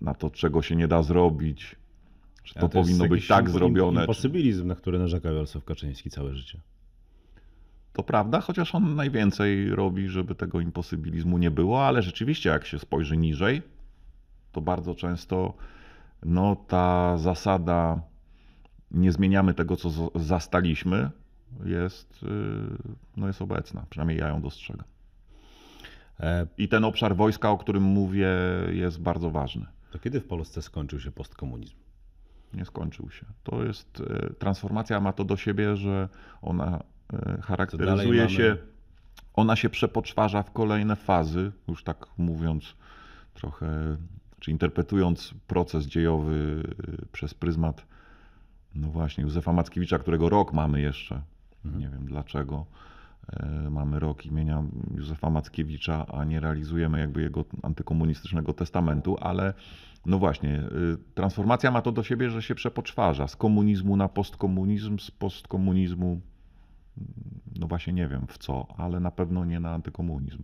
[0.00, 1.76] na to, czego się nie da zrobić,
[2.46, 4.00] że to, jest powinno być tak zrobione.
[4.00, 6.60] Imposybilizm, na który narzekał Jarosław Kaczyński całe życie.
[7.92, 12.78] To prawda, chociaż on najwięcej robi, żeby tego imposybilizmu nie było, ale rzeczywiście, jak się
[12.78, 13.62] spojrzy niżej,
[14.52, 15.54] to bardzo często
[16.22, 18.00] no, ta zasada
[18.90, 21.10] nie zmieniamy tego, co zastaliśmy,
[21.64, 22.28] jest, yy,
[23.16, 23.86] no, jest obecna.
[23.90, 24.84] Przynajmniej ja ją dostrzegam.
[26.20, 28.28] E, I ten obszar wojska, o którym mówię,
[28.72, 29.66] jest bardzo ważny.
[29.90, 31.74] to kiedy w Polsce skończył się postkomunizm?
[32.54, 33.26] Nie skończył się.
[33.42, 36.08] To jest e, transformacja ma to do siebie, że
[36.42, 36.82] ona
[37.12, 38.56] e, charakteryzuje się,
[39.34, 42.76] ona się przepoczwarza w kolejne fazy, już tak mówiąc
[43.34, 43.96] trochę,
[44.40, 46.62] czy interpretując proces dziejowy
[47.02, 47.86] e, przez pryzmat,
[48.74, 51.22] no właśnie, Józefa Mackiewicza, którego rok mamy jeszcze.
[51.64, 52.66] Nie wiem dlaczego.
[53.32, 54.64] E, Mamy rok imienia
[54.94, 59.54] Józefa Mackiewicza, a nie realizujemy jakby jego antykomunistycznego testamentu, ale
[60.06, 64.98] no właśnie, y, transformacja ma to do siebie, że się przepoczwarza z komunizmu na postkomunizm,
[64.98, 66.20] z postkomunizmu, mm,
[67.58, 70.42] no właśnie nie wiem w co, ale na pewno nie na antykomunizm.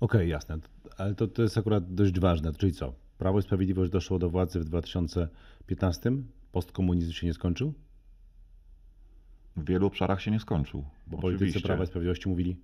[0.00, 0.58] Okej, jasne.
[0.98, 2.52] Ale to, to jest akurat dość ważne.
[2.52, 2.94] Czyli co?
[3.18, 6.12] Prawo i Sprawiedliwość doszło do władzy w 2015?
[6.52, 7.74] Postkomunizm się nie skończył?
[9.56, 10.84] W wielu obszarach się nie skończył.
[11.06, 11.68] Bo politycy Oczywiście.
[11.68, 12.56] Prawa i Sprawiedliwości mówili,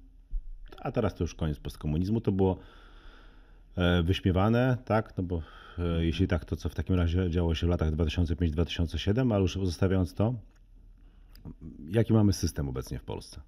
[0.78, 2.20] a teraz to już koniec postkomunizmu.
[2.20, 2.58] To było
[3.76, 5.16] e, wyśmiewane, tak?
[5.16, 5.42] No bo
[5.78, 9.54] e, jeśli tak, to co w takim razie działo się w latach 2005-2007, ale już
[9.54, 10.34] zostawiając to,
[11.90, 13.40] jaki mamy system obecnie w Polsce?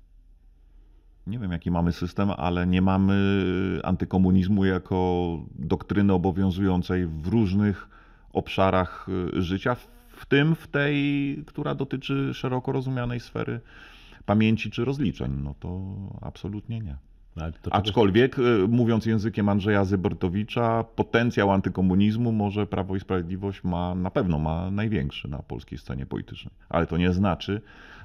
[1.26, 3.14] Nie wiem, jaki mamy system, ale nie mamy
[3.84, 7.88] antykomunizmu jako doktryny obowiązującej w różnych
[8.32, 9.06] obszarach
[9.38, 9.76] y, życia,
[10.20, 10.96] w tym w tej,
[11.46, 13.60] która dotyczy szeroko rozumianej sfery
[14.26, 15.32] pamięci czy rozliczeń.
[15.44, 15.80] No to
[16.20, 16.96] absolutnie nie.
[17.36, 23.64] No, to czegoś- Aczkolwiek, y, mówiąc językiem Andrzeja Zybertowicza, potencjał antykomunizmu może Prawo i Sprawiedliwość
[23.64, 26.54] ma, na pewno ma największy na polskiej scenie politycznej.
[26.68, 27.60] Ale to nie znaczy,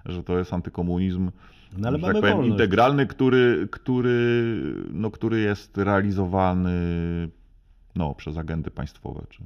[0.05, 1.31] że to jest antykomunizm
[1.77, 2.51] No, ale tak powiem, wolność.
[2.51, 4.61] integralny, który, który,
[4.93, 6.71] no, który jest realizowany
[7.95, 9.21] no, przez agendy państwowe.
[9.29, 9.43] Czy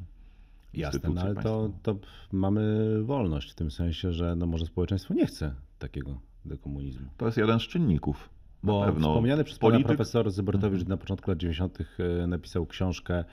[0.74, 1.96] Jasne, no ale to, to
[2.32, 7.10] mamy wolność w tym sensie, że no może społeczeństwo nie chce takiego dekomunizmu.
[7.18, 8.30] To jest jeden z czynników.
[8.64, 9.10] Bo pewno.
[9.10, 11.80] wspomniany przez pana Polityk- profesor Zybertowicz na początku lat 90.
[12.24, 13.24] e, napisał książkę,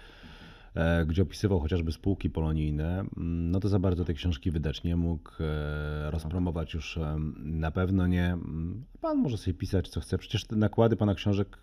[0.75, 2.99] e, gdzie opisywał chociażby spółki polonijne.
[3.01, 6.99] Mm, No to za bardzo tej książki wydać nie mógł, e, rozpromować już
[7.39, 8.27] na pewno nie.
[8.27, 11.59] Mm, Pan może sobie pisać co chce, przecież te nakłady pana książek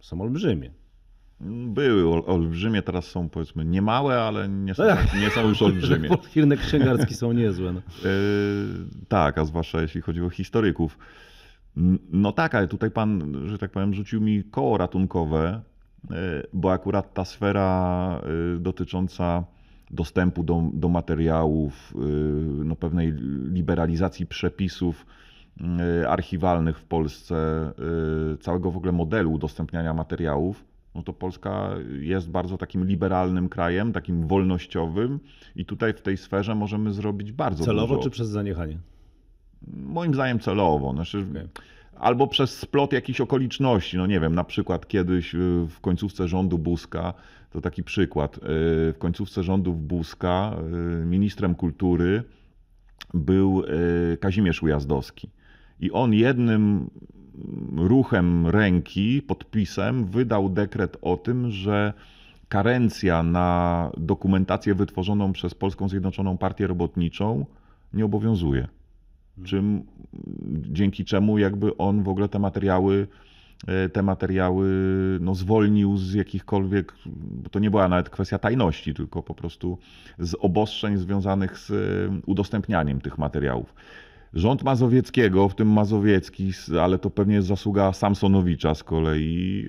[0.00, 0.70] są olbrzymie.
[1.40, 5.14] Były ol- olbrzymie, teraz są powiedzmy niemałe, ale nie są, Ech.
[5.20, 6.08] nie są już olbrzymie.
[6.36, 7.72] Rynek księgarski są niezłe.
[7.72, 7.80] No.
[8.04, 8.10] Yy,
[9.08, 10.98] tak, a zwłaszcza jeśli chodzi o historyków.
[12.12, 15.60] No tak, ale tutaj pan, że tak powiem, rzucił mi koło ratunkowe,
[16.10, 16.16] yy,
[16.52, 18.20] bo akurat ta sfera
[18.52, 19.44] yy, dotycząca
[19.90, 21.94] dostępu do, do materiałów,
[22.64, 23.12] no pewnej
[23.52, 25.06] liberalizacji przepisów
[26.08, 27.36] archiwalnych w Polsce,
[28.40, 30.64] całego w ogóle modelu udostępniania materiałów,
[30.94, 31.70] no to Polska
[32.00, 35.20] jest bardzo takim liberalnym krajem, takim wolnościowym
[35.56, 38.02] i tutaj w tej sferze możemy zrobić bardzo Celowo dużo.
[38.02, 38.78] czy przez zaniechanie?
[39.72, 40.92] Moim zdaniem celowo.
[40.92, 41.48] Znaczy, Okej.
[41.98, 43.96] Albo przez splot jakichś okoliczności.
[43.96, 45.38] No nie wiem, na przykład kiedyś y,
[45.70, 47.14] w końcówce rządu Buzka,
[47.50, 48.40] to taki przykład, y,
[48.92, 50.56] w końcówce rządów Buzka
[51.02, 52.22] y, ministrem kultury
[53.14, 53.62] był
[54.20, 55.30] Kazimierz Ujazdowski.
[55.80, 56.90] I on jednym
[57.76, 61.92] ruchem ręki, podpisem, wydał dekret o tym, że
[62.48, 67.46] karencja na dokumentację wytworzoną przez Polską Zjednoczoną Partię Robotniczą
[67.94, 68.68] nie obowiązuje.
[69.44, 69.82] Czym,
[70.48, 73.06] dzięki czemu jakby on w ogóle te materiały,
[73.66, 74.68] e, te materiały
[75.20, 76.92] no, zwolnił z jakichkolwiek,
[77.42, 79.78] bo to nie była nawet kwestia tajności, tylko po prostu
[80.18, 83.74] z obostrzeń związanych z e, udostępnianiem tych materiałów.
[84.34, 89.68] Rząd Mazowieckiego, w tym Mazowiecki, ale to pewnie jest zasługa Samsonowicza z kolei,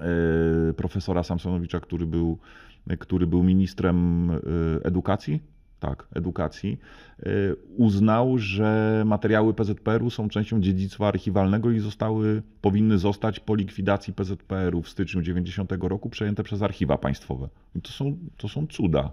[0.00, 2.38] e, profesora Samsonowicza, który był,
[2.98, 5.40] który był ministrem e, edukacji,
[5.80, 6.78] tak, edukacji,
[7.18, 7.30] e,
[7.76, 14.82] uznał, że materiały PZPR-u są częścią dziedzictwa archiwalnego i zostały, powinny zostać po likwidacji PZPR-u
[14.82, 17.48] w styczniu 90 roku przejęte przez archiwa państwowe.
[17.82, 19.12] To są, to są cuda.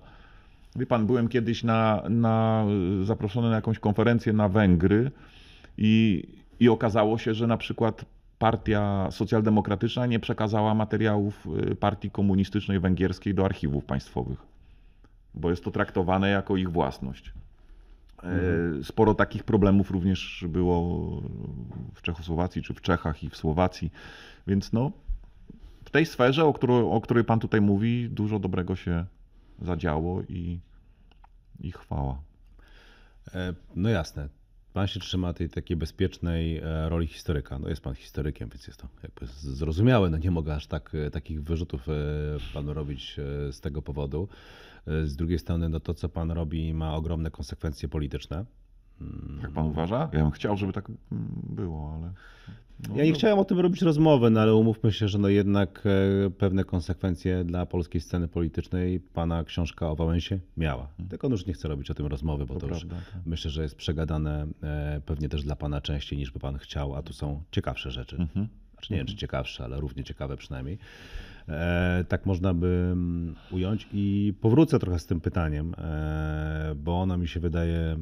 [0.75, 2.65] Wie pan, byłem kiedyś na, na,
[3.03, 5.11] zaproszony na jakąś konferencję na Węgry
[5.77, 6.23] i,
[6.59, 8.05] i okazało się, że na przykład
[8.39, 14.39] partia socjaldemokratyczna nie przekazała materiałów y, partii komunistycznej węgierskiej do archiwów państwowych,
[15.33, 17.33] bo jest to traktowane jako ich własność.
[18.23, 21.09] E, Sporo takich problemów również było
[21.93, 23.91] w Czechosłowacji, czy w Czechach i w Słowacji,
[24.47, 24.91] więc no,
[25.85, 29.05] w tej sferze, o, którą, o której pan tutaj mówi, dużo dobrego się
[29.61, 30.59] zadziało i,
[31.59, 32.21] i chwała.
[33.33, 34.29] E, No jasne.
[34.73, 37.59] Pan się trzyma tej takiej bezpiecznej e, roli historyka.
[37.59, 40.09] No jest pan historykiem, więc jest to jakby zrozumiałe.
[40.09, 41.87] No nie mogę aż tak, e, takich wyrzutów
[42.53, 43.15] panu robić
[43.51, 44.27] z tego powodu.
[44.87, 48.45] Z drugiej strony, no to co pan robi ma ogromne konsekwencje polityczne.
[49.41, 50.09] Jak pan uważa?
[50.13, 50.91] Ja bym chciał, żeby tak
[51.49, 52.13] było, ale.
[52.89, 55.27] no, Ja nie no, chciałem o tym robić rozmowy, no ale umówmy się, że no
[55.29, 55.83] jednak
[56.25, 60.87] e, pewne konsekwencje dla polskiej sceny politycznej pana książka o Wałęsie miała.
[61.09, 63.21] Tylko już nie chcę robić o tym rozmowy, bo to, To już prawda, tak.
[63.25, 67.01] myślę, że jest przegadane e, pewnie też dla pana częściej niż by pan chciał, a
[67.01, 68.15] tu są ciekawsze rzeczy.
[68.15, 68.47] Mhm.
[68.73, 70.77] Znaczy nie wiem, czy ciekawsze, ale równie ciekawe przynajmniej.
[71.49, 77.17] E, tak można by mm, ująć i powrócę trochę z tym pytaniem, e, bo ono
[77.17, 77.97] mi się wydaje e,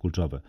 [0.00, 0.40] kluczowe.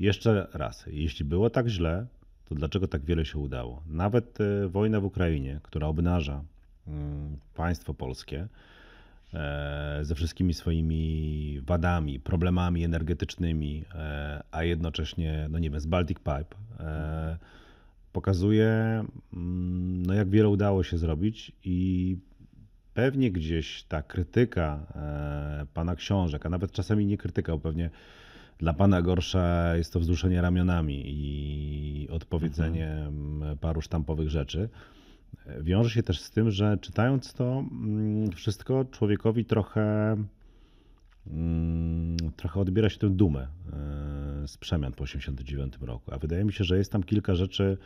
[0.00, 2.06] Jeszcze raz, jeśli było tak źle,
[2.48, 3.82] to dlaczego tak wiele się udało?
[3.86, 6.42] Nawet wojna w Ukrainie, która obnaża
[6.88, 8.48] mm, państwo polskie
[10.02, 13.84] ze wszystkimi swoimi wadami, problemami energetycznymi,
[14.50, 16.56] a jednocześnie, no nie wiem, z Baltic Pipe,
[18.16, 22.18] pokazuje, mm, no jak wiele udało się zrobić i
[22.94, 27.90] pewnie gdzieś ta krytyka e, pana książek, a nawet czasami nie krytyka, bo pewnie
[28.58, 34.68] dla pana gorsza jest to wzruszenie ramionami i odpowiedzenie mm, paru sztampowych rzeczy.
[35.46, 40.16] E, Wiąże się też z tym, że czytając to mm, wszystko człowiekowi trochę
[42.36, 46.14] trochę odbiera się tę dumę e, z przemian po 1989 roku.
[46.14, 47.78] A wydaje mi się, że jest tam kilka rzeczy,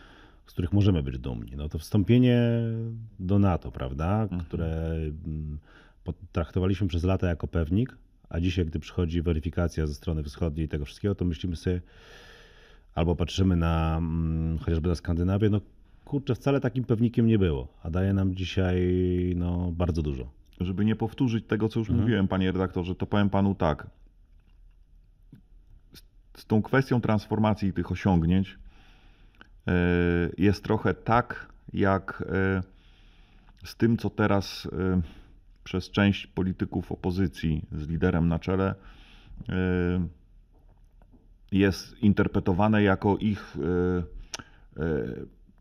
[0.47, 1.53] z których możemy być dumni.
[1.57, 2.41] No to wstąpienie
[3.18, 4.93] do NATO, prawda, które
[5.26, 5.59] mm,
[6.05, 11.14] potraktowaliśmy przez lata jako pewnik, a dzisiaj, gdy przychodzi weryfikacja ze strony wschodniej tego wszystkiego,
[11.14, 11.80] to myślimy sobie,
[12.95, 15.61] albo patrzymy na mm, chociażby na Skandynawię, no
[16.05, 18.93] kurczę, wcale takim pewnikiem nie było, a daje nam dzisiaj
[19.36, 20.39] no, bardzo dużo.
[20.61, 22.00] Żeby nie powtórzyć tego, co już Mhm.
[22.04, 23.86] mówiłem, panie redaktorze, to powiem panu tak.
[26.34, 28.58] Z, tą kwestią transformacji tych osiągnięć
[29.66, 29.72] e,
[30.38, 32.62] jest trochę tak, jak e,
[33.64, 35.00] z tym, co teraz e,
[35.64, 38.74] przez część polityków opozycji z liderem na czele
[41.52, 43.56] jest interpretowane jako ich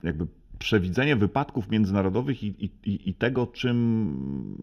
[0.04, 0.28] jakby
[0.60, 4.58] przewidzenie wypadków międzynarodowych i, i, i- tego, czym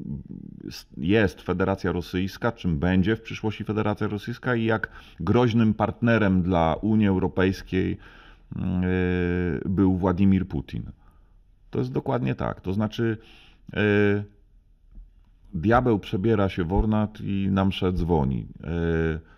[0.96, 4.88] jest Federacja Rosyjska, czym będzie w przyszłości Federacja Rosyjska i jak
[5.20, 7.98] groźnym partnerem dla Unii Europejskiej
[8.56, 8.60] e,
[9.68, 10.82] był Władimir Putin.
[11.70, 12.60] To jest dokładnie tak.
[12.60, 13.18] To znaczy,
[13.74, 13.80] e,
[15.54, 18.46] diabeł przebiera się w ornat i na mszę dzwoni.
[18.64, 19.36] E,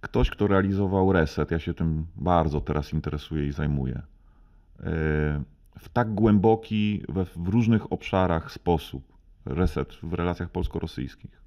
[0.00, 4.02] Ktoś, kto realizował reset, ja się tym bardzo teraz interesuję i zajmuję,
[5.78, 9.04] w tak głęboki, we, w różnych obszarach sposób,
[9.46, 11.44] reset w relacjach polsko-rosyjskich.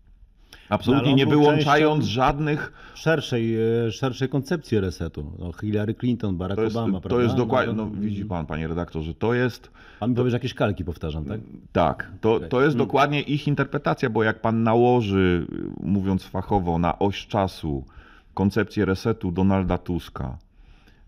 [0.70, 2.72] Absolutnie nie wyłączając żadnych.
[2.96, 3.56] szerszej,
[3.88, 5.32] e, szerszej koncepcji resetu.
[5.40, 7.24] No, Hillary Clinton, Barack To jest, Obama, to prawda?
[7.24, 7.74] jest dokładnie.
[7.74, 9.72] No, No, to- widzi pan, panie redaktorze, to jest.
[10.00, 11.40] Pan mi powie, że jakieś kalki powtarzam, tak?
[11.72, 12.50] Tak, to, Okej.
[12.50, 12.88] to jest Mm.
[12.88, 15.48] dokładnie ich interpretacja, bo jak pan nałoży,
[15.84, 17.86] mówiąc fachowo, na oś czasu
[18.34, 20.38] koncepcję resetu Donalda Tuska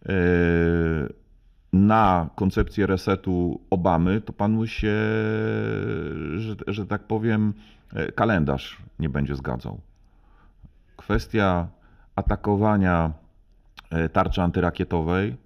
[0.05, 0.13] yy,
[1.73, 4.95] na koncepcję resetu Obamy, to panu się,
[6.35, 7.53] że, że tak powiem,
[7.93, 9.81] e, kalendarz nie będzie zgadzał.
[10.97, 11.67] Kwestia
[12.15, 13.11] atakowania
[13.89, 15.37] e, tarczy antyrakietowej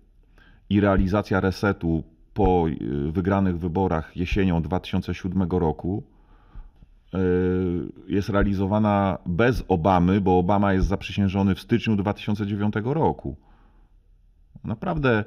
[0.70, 2.04] i realizacja resetu
[2.34, 6.04] po y, wygranych wyborach jesienią 2007 roku
[8.08, 13.36] jest realizowana bez Obamy, bo Obama jest zaprzysiężony w styczniu 2009 roku.
[14.64, 15.24] Naprawdę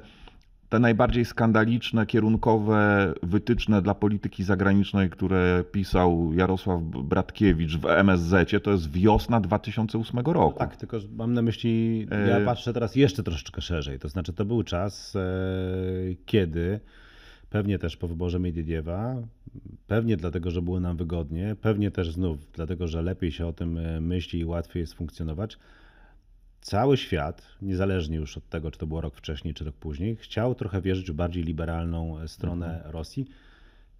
[0.69, 8.71] te najbardziej skandaliczne, kierunkowe wytyczne dla polityki zagranicznej, które pisał Jarosław Bratkiewicz w MSZ, to
[8.71, 10.59] jest wiosna 2008 roku.
[10.59, 11.99] Tak, tylko mam na myśli,
[12.29, 13.99] ja E- patrzę teraz jeszcze troszeczkę szerzej.
[13.99, 15.21] To znaczy, to był czas, e,
[16.25, 16.79] kiedy
[17.49, 19.15] pewnie też po wyborze Miedwiediewa,
[19.87, 23.77] pewnie dlatego, że było nam wygodnie, pewnie też znów dlatego, że lepiej się o tym
[23.77, 25.57] e, myśli i łatwiej jest funkcjonować.
[26.61, 30.55] Cały świat, niezależnie już od tego, czy to było rok wcześniej, czy rok później, chciał
[30.55, 33.27] trochę wierzyć w bardziej liberalną e, stronę Rosji.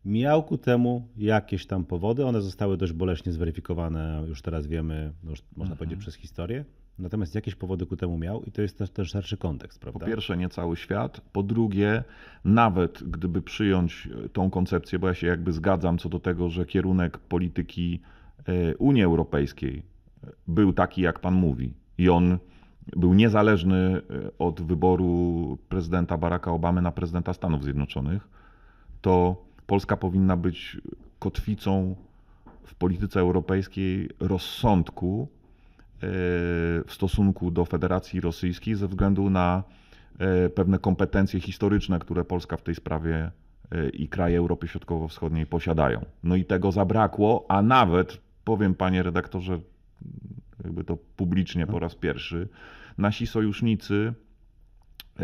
[0.05, 5.43] Miał ku temu jakieś tam powody, one zostały dość boleśnie zweryfikowane, już teraz wiemy, już
[5.55, 6.65] można powiedzieć przez historię.
[6.99, 10.05] Natomiast jakieś powody ku temu miał i to jest też ten szerszy kontekst, Po prawda?
[10.05, 11.21] pierwsze, nie cały świat.
[11.21, 12.03] Po drugie,
[12.45, 16.65] nawet gdyby przyjąć e, tą koncepcję, bo ja się jakby zgadzam co do tego, że
[16.65, 17.99] kierunek polityki
[18.47, 19.83] e, Unii Europejskiej
[20.47, 22.37] był taki, jak pan mówi, i on
[22.95, 28.27] był niezależny e, od wyboru prezydenta Baracka Obamy na prezydenta Stanów Zjednoczonych,
[29.01, 30.77] to Polska powinna być
[31.19, 31.95] kotwicą
[32.63, 39.63] w polityce europejskiej rozsądku e, w stosunku do Federacji Rosyjskiej ze względu na
[40.19, 43.31] e, pewne kompetencje historyczne, które Polska w tej sprawie
[43.93, 46.05] i kraje Europy Środkowo-Wschodniej posiadają.
[46.23, 49.59] No i tego zabrakło, a nawet, powiem panie redaktorze,
[50.77, 52.47] jakby to publicznie po raz pierwszy,
[52.97, 54.13] nasi sojusznicy,
[55.19, 55.23] e,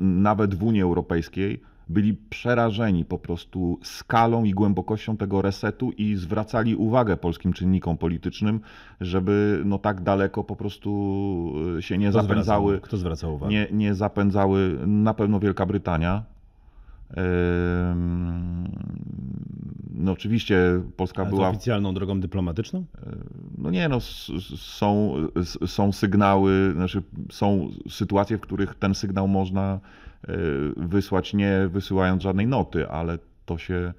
[0.00, 6.76] nawet w Unii Europejskiej, byli przerażeni po prostu skalą i głębokością tego resetu i zwracali
[6.76, 8.60] uwagę polskim czynnikom politycznym,
[9.00, 13.52] żeby no tak daleko po prostu e, się nie Kto zapędzały, zwracał, kto zwracał uwagę?
[13.52, 16.35] nie, nie zapędzały na pewno Wielka Brytania.
[19.94, 22.84] No oczywiście Polska Ale była oficjalną drogą dyplomatyczną?
[23.58, 24.00] no nie, no
[24.56, 25.14] są,
[25.66, 29.80] są sygnały, znaczy są sytuacje, w których ten sygnał można
[30.28, 30.36] e,
[30.76, 33.92] wysłać nie wysyłając żadnej noty, ale to się,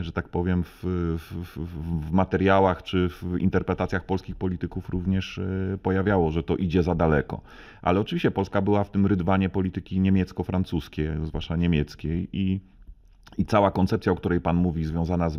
[0.00, 0.84] że tak powiem, w,
[1.18, 6.94] w, w- materiałach czy w interpretacjach polskich polityków również e, pojawiało, że to idzie za
[6.94, 7.40] daleko.
[7.82, 12.60] Ale oczywiście Polska była w tym rydwanie polityki niemiecko-francuskiej, zwłaszcza niemieckiej i
[13.38, 15.38] i cała koncepcja, o której Pan mówi, związana z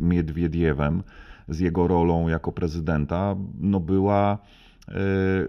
[0.00, 1.02] Miedwiediewem,
[1.48, 4.38] z jego rolą jako prezydenta, no była
[4.88, 4.94] e,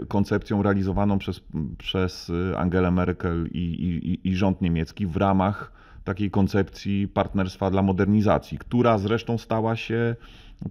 [0.06, 1.42] koncepcją realizowaną przez,
[1.78, 5.72] przez Angelę Merkel i, i, i rząd niemiecki w ramach
[6.06, 10.16] takiej koncepcji partnerstwa dla modernizacji, która zresztą stała się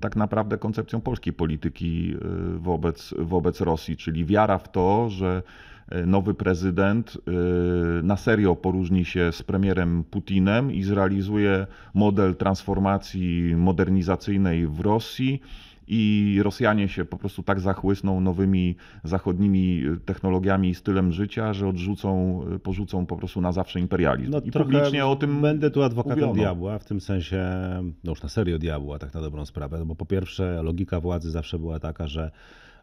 [0.00, 2.18] tak naprawdę koncepcją polskiej polityki e,
[2.58, 5.42] wobec, wobec Rosji, czyli wiara w to, że
[5.88, 7.30] e, nowy prezydent e,
[8.02, 15.42] na serio poróżni się z premierem Putinem i zrealizuje model transformacji modernizacyjnej w Rosji.
[15.86, 22.40] I Rosjanie się po prostu tak zachłysną nowymi zachodnimi technologiami i stylem życia, że odrzucą,
[22.62, 24.30] porzucą po prostu na zawsze imperializm.
[24.30, 26.34] No I publicznie o tym Będę tu adwokatem mówiono.
[26.34, 27.44] diabła, w tym sensie,
[28.04, 31.30] no już na serio diabła, tak na dobrą sprawę, no bo po pierwsze logika władzy
[31.30, 32.30] zawsze była taka, że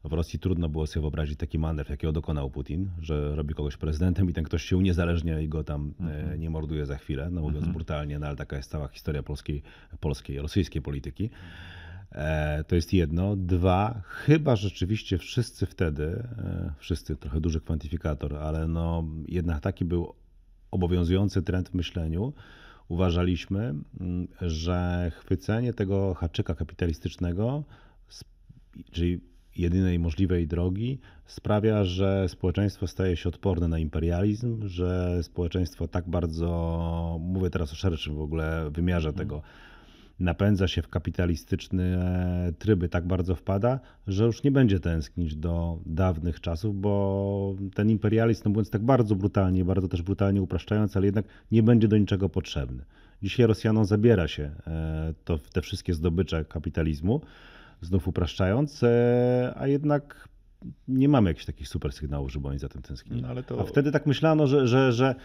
[0.04, 4.30] w Rosji trudno było sobie wyobrazić taki manewr, jakiego dokonał Putin, że robi kogoś prezydentem
[4.30, 5.94] i ten ktoś się uniezależnia i go tam
[6.34, 9.62] e, nie morduje za chwilę, no mówiąc brutalnie, no ale taka jest cała historia polskiej,
[10.00, 11.30] polskiej rosyjskiej polityki.
[12.12, 13.36] E, To jest jedno.
[13.36, 16.04] Dwa, chyba rzeczywiście wszyscy wtedy,
[16.38, 20.14] e, wszyscy, trochę duży kwantyfikator, ale no jednak taki był
[20.72, 22.34] obowiązujący trend w myśleniu.
[22.88, 27.64] Uważaliśmy, mm, że chwycenie tego haczyka kapitalistycznego,
[28.92, 29.22] czyli
[29.56, 37.18] jedynej możliwej drogi, sprawia, że społeczeństwo staje się odporne na imperializm, że społeczeństwo tak bardzo,
[37.22, 39.42] mówię teraz o szerszym w ogóle wymiarze tego,
[40.20, 46.42] napędza się w kapitalistyczne tryby, tak bardzo wpada, że już nie będzie tęsknić do dawnych
[46.42, 51.26] czasów, bo ten imperializm, no mówiąc tak bardzo brutalnie, bardzo też brutalnie upraszczając, ale jednak
[51.52, 52.84] nie będzie do niczego potrzebny.
[53.24, 57.22] Dzisiaj Rosjanom zabiera się e, to, te wszystkie zdobycze kapitalizmu,
[57.82, 60.30] znów upraszczając, e, a jednak
[60.88, 63.22] nie mamy jakichś takich super sygnałów, żeby oni za tym tęsknili.
[63.22, 65.16] No, to- A wtedy tak myślano, że, że, że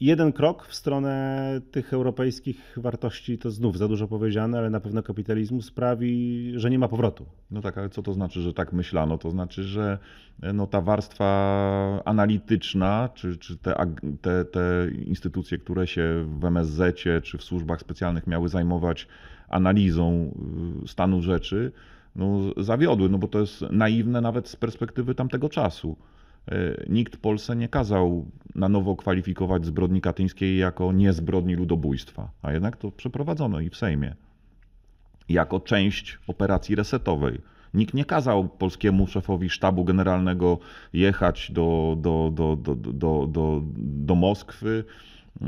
[0.00, 5.02] jeden krok w stronę tych europejskich wartości to znów za dużo powiedziane, ale na pewno
[5.02, 7.26] kapitalizmu sprawi, że nie ma powrotu.
[7.50, 9.18] No tak, ale co to znaczy, że tak myślano?
[9.18, 9.98] To znaczy, że
[10.42, 13.74] e, no, ta warstwa analityczna, czy, czy te,
[14.20, 19.08] te, te instytucje, które się w MSZ czy w służbach specjalnych miały zajmować
[19.48, 20.34] analizą
[20.84, 21.72] y, stanu rzeczy,
[22.16, 25.96] no, zawiodły, no bo to jest naiwne nawet z perspektywy tamtego czasu.
[26.48, 32.76] E, Nikt Polsce nie kazał na nowo kwalifikować zbrodni katyńskiej jako niezbrodni ludobójstwa, a jednak
[32.76, 34.14] to przeprowadzono i w Sejmie
[35.28, 37.40] jako część operacji resetowej.
[37.74, 40.58] Nikt nie kazał polskiemu szefowi sztabu generalnego
[40.92, 44.84] jechać do, do, do, do, do, do, do Moskwy
[45.40, 45.46] e,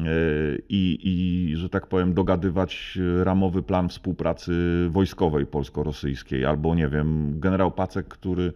[0.69, 4.53] i, i, że tak powiem, dogadywać ramowy plan współpracy
[4.91, 6.45] wojskowej polsko-rosyjskiej.
[6.45, 8.53] Albo, nie wiem, generał Pacek, który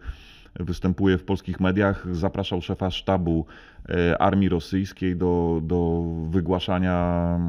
[0.59, 3.45] występuje w polskich mediach, zapraszał szefa sztabu
[3.89, 7.39] e, armii rosyjskiej do, do wygłaszania,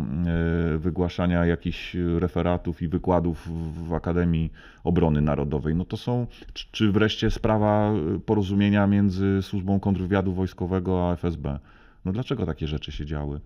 [0.74, 3.48] e, wygłaszania jakichś referatów i wykładów
[3.88, 4.52] w Akademii
[4.84, 5.74] Obrony Narodowej.
[5.74, 6.26] No to są,
[6.72, 7.92] czy, wreszcie sprawa
[8.26, 11.58] porozumienia między służbą kontrwywiadu wojskowego a FSB.
[12.04, 13.40] No dlaczego takie rzeczy się działy?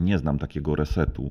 [0.00, 1.30] Nie znam takiego resetu,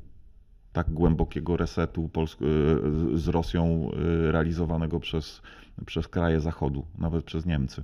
[0.73, 3.91] tak głębokiego resetu e, z Rosją
[4.27, 5.41] e, realizowanego przez,
[5.85, 7.83] przez kraje Zachodu, nawet przez Niemcy.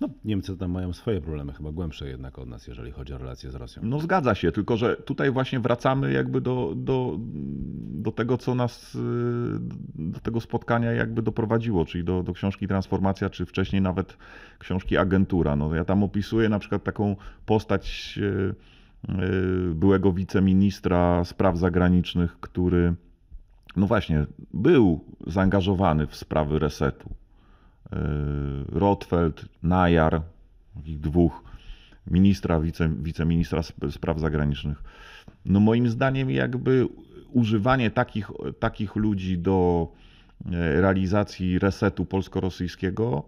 [0.00, 3.50] No, Niemcy tam mają swoje problemy, chyba głębsze jednak od nas, jeżeli chodzi o relacje
[3.50, 3.82] z Rosją.
[3.84, 7.16] No zgadza się, tylko że tutaj właśnie wracamy jakby do, do,
[8.00, 8.98] do tego, co nas y,
[9.94, 14.16] do tego spotkania jakby doprowadziło, czyli do, do książki Transformacja, czy wcześniej nawet
[14.58, 15.56] książki Agentura.
[15.56, 17.16] No ja tam opisuję na przykład taką
[17.46, 18.79] postać y, y,
[19.74, 22.94] byłego wiceministra spraw zagranicznych, który
[23.76, 27.10] no właśnie był zaangażowany w sprawy resetu.
[27.10, 27.96] Y,
[28.68, 30.22] Rotfeld, Najar,
[30.74, 31.42] takich dwóch
[32.06, 34.82] ministra, wice, wiceministra sp- spraw zagranicznych.
[35.44, 36.88] No moim zdaniem jakby
[37.32, 39.88] używanie takich, takich ludzi do
[40.46, 43.22] e, realizacji resetu polsko-rosyjskiego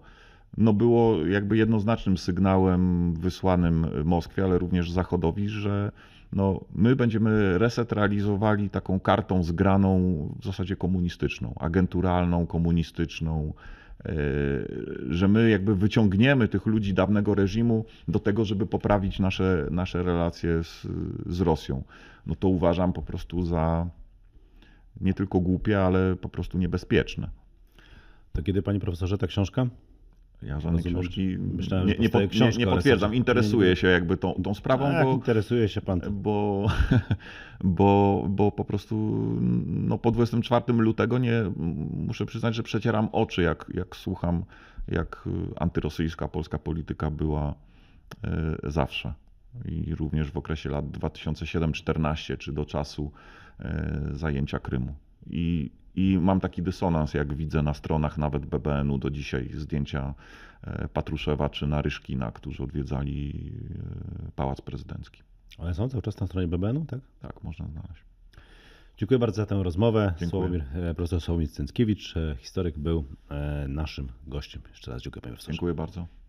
[0.56, 5.92] no było jakby jednoznacznym sygnałem wysłanym Moskwie, ale również Zachodowi, że
[6.32, 9.98] no, my będziemy reset realizowali taką kartą zgraną
[10.40, 13.54] w zasadzie komunistyczną, agenturalną, komunistyczną,
[14.04, 14.12] e,
[15.08, 20.64] że my jakby wyciągniemy tych ludzi dawnego reżimu do tego, żeby poprawić nasze, nasze relacje
[20.64, 20.86] z,
[21.26, 21.82] z Rosją.
[22.26, 23.86] No to uważam po prostu za
[25.00, 27.30] nie tylko głupie, ale po prostu niebezpieczne.
[28.32, 29.66] To kiedy, panie profesorze, ta książka?
[30.42, 32.08] Ja żadnej Rozumiem, książki myślałem, nie, nie,
[32.40, 33.14] nie, nie potwierdzam.
[33.14, 36.22] Interesuję się jakby tą, tą sprawą, A, jak bo, interesuje się pan tym.
[36.22, 36.66] bo,
[37.64, 38.96] bo, bo po prostu
[39.66, 41.42] no, po 24 lutego nie,
[41.96, 44.44] muszę przyznać, że przecieram oczy, jak, jak słucham,
[44.88, 47.54] jak antyrosyjska polska polityka była
[48.24, 49.14] e, zawsze.
[49.64, 53.12] I również w okresie lat 2007-14, czy do czasu
[53.60, 54.94] e, zajęcia Krymu.
[55.30, 60.14] I, I mam taki dysonans, jak widzę na stronach nawet BBN-u do dzisiaj zdjęcia
[60.62, 63.52] e, Patruszewa czy Naryszkina, którzy odwiedzali
[64.28, 65.22] e, Pałac Prezydencki.
[65.58, 67.00] One są cały czas na stronie BBN-u, tak?
[67.20, 68.02] Tak, można znaleźć.
[68.96, 70.14] Dziękuję bardzo za tę rozmowę.
[70.18, 70.30] Dziękuję.
[70.30, 73.04] Sławomir, e, profesor Sławomir Cęckiewicz, historyk, był
[73.68, 74.62] naszym gościem.
[74.70, 75.52] Jeszcze raz dziękuję panie profesorze.
[75.52, 76.21] Dziękuję bardzo.